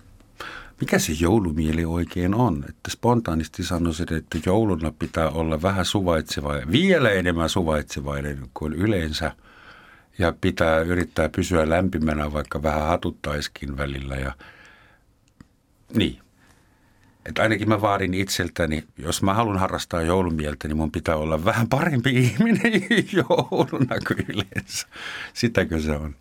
[0.81, 2.65] mikä se joulumieli oikein on.
[2.69, 9.33] Että spontaanisti sanoisin, että jouluna pitää olla vähän suvaitsevainen, vielä enemmän suvaitsevainen kuin yleensä.
[10.19, 14.17] Ja pitää yrittää pysyä lämpimänä, vaikka vähän hatuttaiskin välillä.
[14.17, 14.33] Ja,
[15.95, 16.19] niin.
[17.27, 21.69] Että ainakin mä vaadin itseltäni, jos mä haluan harrastaa joulumieltä, niin mun pitää olla vähän
[21.69, 22.73] parempi ihminen
[23.13, 24.87] jouluna kuin yleensä.
[25.33, 26.15] Sitäkö se on?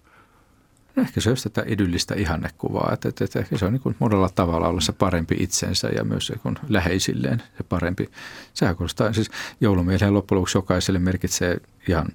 [0.98, 4.30] Ehkä se on tätä idyllistä ihannekuvaa, että, että, että ehkä se on niin kuin monella
[4.36, 8.10] tavalla olla se parempi itsensä ja myös se kun läheisilleen se parempi.
[8.54, 9.32] Sehän kuulostaa, siis
[9.62, 12.08] joulumieleen loppujen lopuksi jokaiselle merkitsee ihan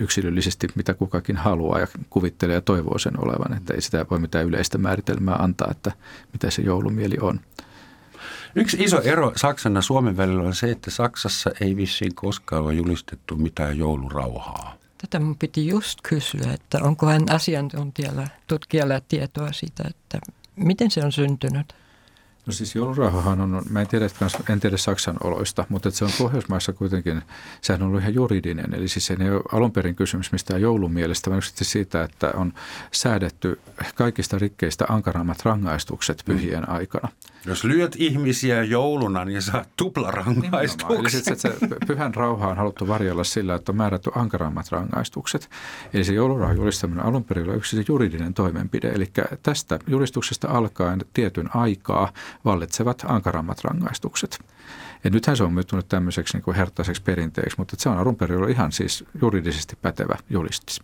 [0.00, 4.46] yksilöllisesti, mitä kukakin haluaa ja kuvittelee ja toivoo sen olevan, että ei sitä voi mitään
[4.46, 5.92] yleistä määritelmää antaa, että
[6.32, 7.40] mitä se joulumieli on.
[8.54, 12.74] Yksi iso ero Saksan ja Suomen välillä on se, että Saksassa ei vissiin koskaan ole
[12.74, 14.78] julistettu mitään joulurauhaa.
[14.98, 20.18] Tätä mun piti just kysyä, että onkohan asiantuntijalla, tutkijalla tietoa siitä, että
[20.56, 21.74] miten se on syntynyt?
[22.46, 24.06] No siis joulurauhahan on, mä en tiedä,
[24.50, 27.22] en tiedä Saksan oloista, mutta se on Pohjoismaissa kuitenkin,
[27.60, 28.74] sehän on ollut ihan juridinen.
[28.74, 32.52] Eli siis ei ole alun perin kysymys mistään joulun mielestä, vaan siitä, että on
[32.92, 33.60] säädetty
[33.94, 36.74] kaikista rikkeistä ankarammat rangaistukset pyhien mm.
[37.48, 41.22] Jos lyöt ihmisiä jouluna, niin saat tuplarangaistuksen.
[41.26, 41.52] Eli se
[41.86, 45.50] pyhän rauha on haluttu varjella sillä, että on määrätty ankarammat rangaistukset.
[45.94, 48.88] Eli se joulurauhan julistaminen alun perin on yksi se juridinen toimenpide.
[48.88, 49.10] Eli
[49.42, 52.12] tästä julistuksesta alkaen tietyn aikaa
[52.44, 54.38] vallitsevat ankarammat rangaistukset.
[55.04, 58.50] Ja nythän se on muuttunut tämmöiseksi niin hertaiseksi perinteeksi, mutta se on alun perin ollut
[58.50, 60.80] ihan siis juridisesti pätevä julistus.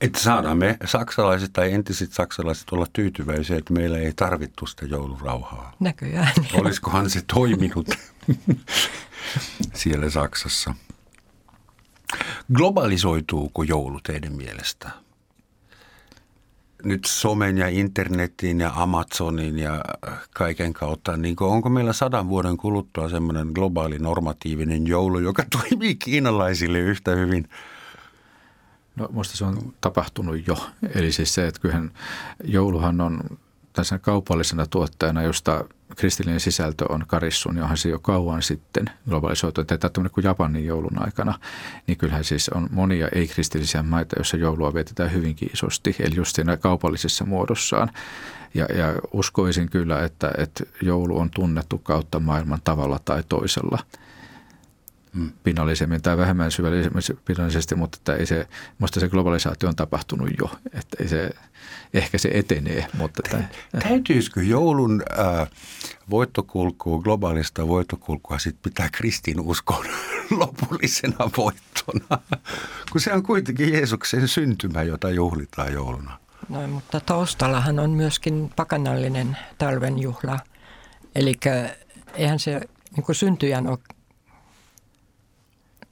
[0.00, 5.72] Että saadaan me saksalaiset tai entiset saksalaiset olla tyytyväisiä, että meillä ei tarvittu sitä joulurauhaa.
[5.80, 6.32] Näköjään.
[6.54, 7.88] Olisikohan se toiminut
[9.74, 10.74] siellä Saksassa?
[12.54, 14.90] Globalisoituuko joulu teidän mielestä?
[16.84, 19.84] Nyt somen ja internetin ja Amazonin ja
[20.34, 26.78] kaiken kautta, niin onko meillä sadan vuoden kuluttua semmoinen globaali normatiivinen joulu, joka toimii kiinalaisille
[26.78, 27.48] yhtä hyvin–
[28.96, 30.68] No minusta se on tapahtunut jo.
[30.94, 31.90] Eli siis se, että kyllähän
[32.44, 33.20] jouluhan on
[33.72, 35.64] tässä kaupallisena tuottajana, josta
[35.96, 39.60] kristillinen sisältö on karissun, johon se jo kauan sitten globalisoitu.
[39.60, 41.38] Että tämmöinen kuin Japanin joulun aikana,
[41.86, 46.56] niin kyllähän siis on monia ei-kristillisiä maita, joissa joulua vietetään hyvinkin isosti, eli just siinä
[46.56, 47.90] kaupallisessa muodossaan.
[48.54, 53.78] Ja, ja uskoisin kyllä, että, että joulu on tunnettu kautta maailman tavalla tai toisella–
[55.44, 58.48] pinnallisemmin tai vähemmän syvällisesti, mutta että ei se,
[58.78, 61.30] musta se globalisaatio on tapahtunut jo, että ei se,
[61.94, 62.86] ehkä se etenee.
[62.98, 63.44] Mutta että,
[63.88, 65.48] Täytyisikö joulun äh,
[66.10, 69.84] voittokulkua, globaalista voittokulkua sitten pitää kristinuskon
[70.40, 72.22] lopullisena voittona,
[72.92, 76.18] kun se on kuitenkin Jeesuksen syntymä, jota juhlitaan jouluna.
[76.48, 80.38] No, mutta taustallahan on myöskin pakanallinen talvenjuhla,
[81.14, 81.34] eli
[82.14, 82.60] eihän se
[82.96, 83.78] niin syntyjän ole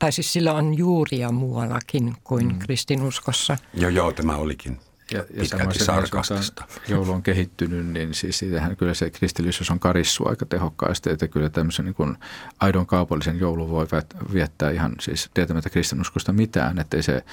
[0.05, 2.59] tai siis sillä on juuria muuallakin kuin mm.
[2.59, 3.57] kristinuskossa.
[3.75, 4.81] Joo, joo, tämä olikin
[5.11, 6.65] ja, ja pitkälti sarkastista.
[6.89, 11.51] Joulu on kehittynyt, niin siis siitähän kyllä se kristillisyys on karissu aika tehokkaasti, että kyllä
[11.51, 12.17] tämmöisen niin kuin
[12.61, 13.87] aidon kaupallisen joulun voi
[14.33, 17.25] viettää ihan siis tietämättä kristinuskosta mitään, että, se,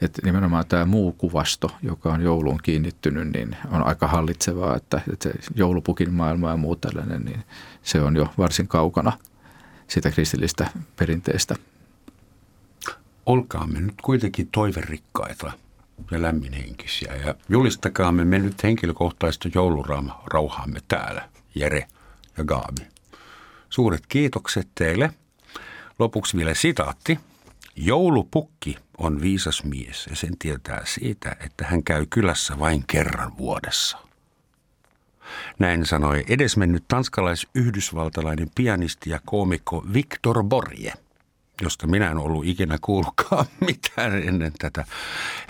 [0.00, 5.28] että nimenomaan tämä muu kuvasto, joka on jouluun kiinnittynyt, niin on aika hallitsevaa, että, että
[5.28, 7.44] se joulupukin maailma ja muu tällainen, niin
[7.82, 9.12] se on jo varsin kaukana
[9.88, 11.56] sitä kristillistä perinteestä
[13.26, 15.52] olkaamme nyt kuitenkin toiverikkaita
[16.10, 21.88] ja lämminhenkisiä ja julistakaamme me nyt henkilökohtaista joulurauhaamme täällä, Jere
[22.36, 22.86] ja Gaabi.
[23.70, 25.10] Suuret kiitokset teille.
[25.98, 27.18] Lopuksi vielä sitaatti.
[27.76, 33.98] Joulupukki on viisas mies ja sen tietää siitä, että hän käy kylässä vain kerran vuodessa.
[35.58, 40.92] Näin sanoi edesmennyt tanskalais-yhdysvaltalainen pianisti ja koomikko Victor Borje–
[41.62, 44.84] josta minä en ollut ikinä kuullutkaan mitään ennen tätä.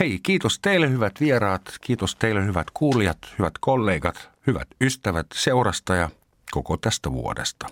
[0.00, 6.10] Hei, kiitos teille hyvät vieraat, kiitos teille hyvät kuulijat, hyvät kollegat, hyvät ystävät seurasta ja
[6.50, 7.66] koko tästä vuodesta.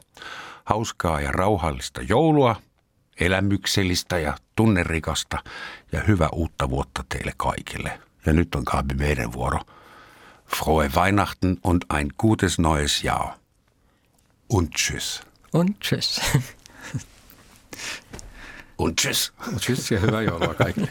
[0.65, 2.57] Hauskaa ja rauhallista joulua,
[3.21, 5.39] elämyksellistä ja tunnerikasta
[5.93, 8.01] ja hyvää uutta vuotta teille kaikille.
[8.27, 9.61] Ja nyt on Kaabi meidän vuoro.
[10.57, 13.29] Frohe Weihnachten und ein gutes neues Jahr.
[14.49, 15.23] Und tschüss.
[15.53, 16.21] Und tschüss.
[18.79, 19.33] Und tschüss.
[19.59, 20.91] Tschüss ja hyvää joulua kaikille.